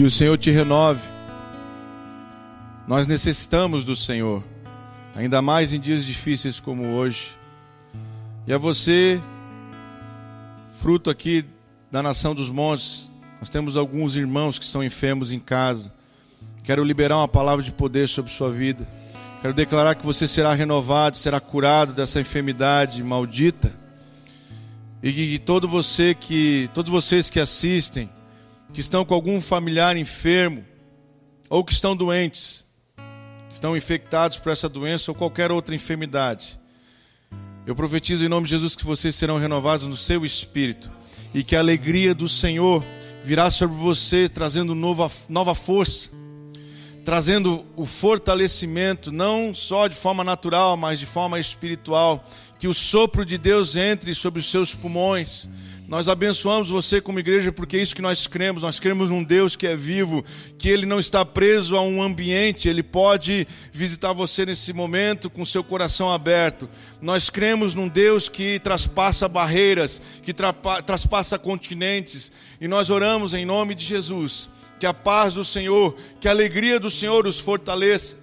Que 0.00 0.04
o 0.04 0.10
Senhor 0.10 0.38
te 0.38 0.50
renove. 0.50 1.06
Nós 2.88 3.06
necessitamos 3.06 3.84
do 3.84 3.94
Senhor, 3.94 4.42
ainda 5.14 5.42
mais 5.42 5.74
em 5.74 5.78
dias 5.78 6.06
difíceis 6.06 6.58
como 6.58 6.94
hoje. 6.94 7.36
E 8.46 8.52
a 8.54 8.56
você, 8.56 9.20
fruto 10.80 11.10
aqui 11.10 11.44
da 11.92 12.02
nação 12.02 12.34
dos 12.34 12.50
montes, 12.50 13.12
nós 13.40 13.50
temos 13.50 13.76
alguns 13.76 14.16
irmãos 14.16 14.58
que 14.58 14.64
estão 14.64 14.82
enfermos 14.82 15.34
em 15.34 15.38
casa. 15.38 15.92
Quero 16.64 16.82
liberar 16.82 17.18
uma 17.18 17.28
palavra 17.28 17.62
de 17.62 17.70
poder 17.70 18.08
sobre 18.08 18.32
sua 18.32 18.50
vida. 18.50 18.88
Quero 19.42 19.52
declarar 19.52 19.96
que 19.96 20.06
você 20.06 20.26
será 20.26 20.54
renovado, 20.54 21.18
será 21.18 21.38
curado 21.40 21.92
dessa 21.92 22.18
enfermidade 22.18 23.04
maldita. 23.04 23.70
E 25.02 25.12
que 25.12 25.38
todo 25.38 25.68
você 25.68 26.14
que, 26.14 26.70
todos 26.72 26.90
vocês 26.90 27.28
que 27.28 27.38
assistem, 27.38 28.08
que 28.72 28.80
estão 28.80 29.04
com 29.04 29.14
algum 29.14 29.40
familiar 29.40 29.96
enfermo 29.96 30.64
ou 31.48 31.64
que 31.64 31.72
estão 31.72 31.96
doentes, 31.96 32.64
que 33.48 33.54
estão 33.54 33.76
infectados 33.76 34.38
por 34.38 34.52
essa 34.52 34.68
doença 34.68 35.10
ou 35.10 35.14
qualquer 35.14 35.50
outra 35.50 35.74
enfermidade. 35.74 36.58
Eu 37.66 37.74
profetizo 37.74 38.24
em 38.24 38.28
nome 38.28 38.44
de 38.44 38.50
Jesus 38.50 38.74
que 38.74 38.84
vocês 38.84 39.14
serão 39.14 39.38
renovados 39.38 39.86
no 39.86 39.96
seu 39.96 40.24
espírito 40.24 40.90
e 41.34 41.44
que 41.44 41.54
a 41.54 41.60
alegria 41.60 42.14
do 42.14 42.28
Senhor 42.28 42.84
virá 43.22 43.50
sobre 43.50 43.76
você 43.76 44.28
trazendo 44.28 44.74
nova, 44.74 45.10
nova 45.28 45.54
força, 45.54 46.10
trazendo 47.04 47.64
o 47.76 47.86
fortalecimento, 47.86 49.12
não 49.12 49.54
só 49.54 49.88
de 49.88 49.96
forma 49.96 50.24
natural, 50.24 50.76
mas 50.76 50.98
de 50.98 51.06
forma 51.06 51.38
espiritual. 51.38 52.24
Que 52.58 52.68
o 52.68 52.74
sopro 52.74 53.24
de 53.24 53.38
Deus 53.38 53.76
entre 53.76 54.14
sobre 54.14 54.40
os 54.40 54.50
seus 54.50 54.74
pulmões. 54.74 55.48
Nós 55.90 56.06
abençoamos 56.06 56.70
você 56.70 57.00
como 57.00 57.18
igreja 57.18 57.50
porque 57.50 57.76
é 57.76 57.82
isso 57.82 57.96
que 57.96 58.00
nós 58.00 58.28
cremos. 58.28 58.62
Nós 58.62 58.78
cremos 58.78 59.10
num 59.10 59.24
Deus 59.24 59.56
que 59.56 59.66
é 59.66 59.74
vivo, 59.74 60.24
que 60.56 60.68
ele 60.68 60.86
não 60.86 61.00
está 61.00 61.24
preso 61.24 61.76
a 61.76 61.82
um 61.82 62.00
ambiente, 62.00 62.68
ele 62.68 62.80
pode 62.80 63.44
visitar 63.72 64.12
você 64.12 64.46
nesse 64.46 64.72
momento 64.72 65.28
com 65.28 65.44
seu 65.44 65.64
coração 65.64 66.08
aberto. 66.08 66.70
Nós 67.02 67.28
cremos 67.28 67.74
num 67.74 67.88
Deus 67.88 68.28
que 68.28 68.60
traspassa 68.60 69.26
barreiras, 69.26 70.00
que 70.22 70.32
traspassa 70.32 71.36
continentes, 71.36 72.30
e 72.60 72.68
nós 72.68 72.88
oramos 72.88 73.34
em 73.34 73.44
nome 73.44 73.74
de 73.74 73.84
Jesus. 73.84 74.48
Que 74.78 74.86
a 74.86 74.94
paz 74.94 75.34
do 75.34 75.44
Senhor, 75.44 75.96
que 76.20 76.28
a 76.28 76.30
alegria 76.30 76.78
do 76.78 76.88
Senhor 76.88 77.26
os 77.26 77.40
fortaleça. 77.40 78.16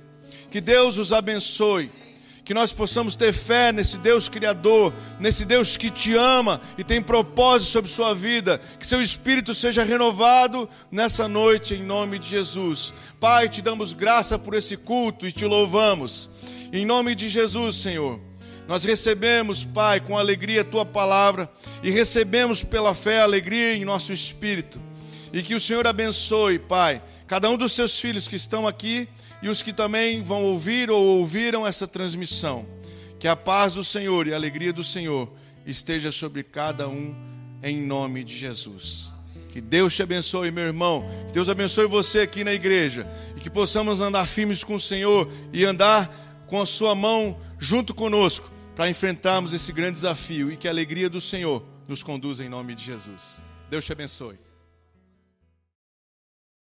Que 0.50 0.62
Deus 0.62 0.98
os 0.98 1.12
abençoe 1.12 1.92
que 2.48 2.54
nós 2.54 2.72
possamos 2.72 3.14
ter 3.14 3.34
fé 3.34 3.74
nesse 3.74 3.98
Deus 3.98 4.30
Criador, 4.30 4.94
nesse 5.20 5.44
Deus 5.44 5.76
que 5.76 5.90
te 5.90 6.16
ama 6.16 6.62
e 6.78 6.84
tem 6.84 7.02
propósito 7.02 7.70
sobre 7.72 7.92
sua 7.92 8.16
vida, 8.16 8.58
que 8.80 8.88
seu 8.88 9.02
espírito 9.02 9.54
seja 9.54 9.84
renovado 9.84 10.70
nessa 10.90 11.28
noite, 11.28 11.74
em 11.74 11.84
nome 11.84 12.18
de 12.18 12.30
Jesus. 12.30 12.94
Pai, 13.20 13.50
te 13.50 13.62
damos 13.62 13.92
graça 13.92 14.40
por 14.40 14.54
esse 14.54 14.78
culto 14.78 15.28
e 15.28 15.32
te 15.34 15.44
louvamos, 15.46 16.30
em 16.72 16.86
nome 16.86 17.16
de 17.16 17.28
Jesus, 17.28 17.76
Senhor. 17.76 18.18
Nós 18.66 18.86
recebemos, 18.86 19.66
Pai, 19.66 20.00
com 20.00 20.18
alegria 20.18 20.62
a 20.62 20.64
tua 20.64 20.86
palavra 20.86 21.52
e 21.84 21.92
recebemos 21.92 22.64
pela 22.64 22.96
fé 22.96 23.20
a 23.20 23.24
alegria 23.24 23.76
em 23.76 23.84
nosso 23.84 24.14
espírito. 24.14 24.80
E 25.34 25.42
que 25.42 25.54
o 25.54 25.60
Senhor 25.60 25.86
abençoe, 25.86 26.60
Pai, 26.60 27.02
cada 27.28 27.50
um 27.50 27.58
dos 27.58 27.74
seus 27.74 28.00
filhos 28.00 28.26
que 28.26 28.38
estão 28.38 28.66
aqui 28.66 29.06
e 29.42 29.50
os 29.50 29.62
que 29.62 29.74
também 29.74 30.22
vão 30.22 30.44
ouvir 30.44 30.90
ou 30.90 31.04
ouviram 31.20 31.66
essa 31.66 31.88
transmissão. 31.88 32.66
Que 33.20 33.28
a 33.28 33.36
paz 33.36 33.74
do 33.74 33.84
Senhor 33.84 34.28
e 34.28 34.34
a 34.34 34.36
alegria 34.36 34.72
do 34.72 34.84
Senhor 34.84 35.32
esteja 35.66 36.12
sobre 36.12 36.44
cada 36.44 36.88
um, 36.88 37.16
em 37.62 37.82
nome 37.82 38.24
de 38.24 38.38
Jesus. 38.38 39.14
Que 39.50 39.62
Deus 39.62 39.96
te 39.96 40.04
abençoe, 40.04 40.52
meu 40.52 40.66
irmão. 40.66 41.04
Que 41.28 41.34
Deus 41.34 41.50
abençoe 41.50 41.88
você 41.88 42.20
aqui 42.20 42.44
na 42.44 42.54
igreja. 42.54 43.08
E 43.36 43.40
que 43.40 43.50
possamos 43.50 44.00
andar 44.00 44.28
firmes 44.28 44.64
com 44.64 44.76
o 44.76 44.80
Senhor 44.80 45.30
e 45.52 45.66
andar 45.66 46.14
com 46.48 46.62
a 46.62 46.66
sua 46.66 46.94
mão 46.94 47.38
junto 47.58 47.94
conosco 47.94 48.52
para 48.76 48.90
enfrentarmos 48.90 49.54
esse 49.54 49.72
grande 49.72 49.94
desafio. 49.94 50.52
E 50.52 50.58
que 50.58 50.68
a 50.68 50.72
alegria 50.72 51.10
do 51.10 51.20
Senhor 51.20 51.66
nos 51.88 52.04
conduza 52.04 52.44
em 52.44 52.50
nome 52.50 52.76
de 52.76 52.84
Jesus. 52.84 53.40
Deus 53.70 53.84
te 53.84 53.92
abençoe. 53.92 54.47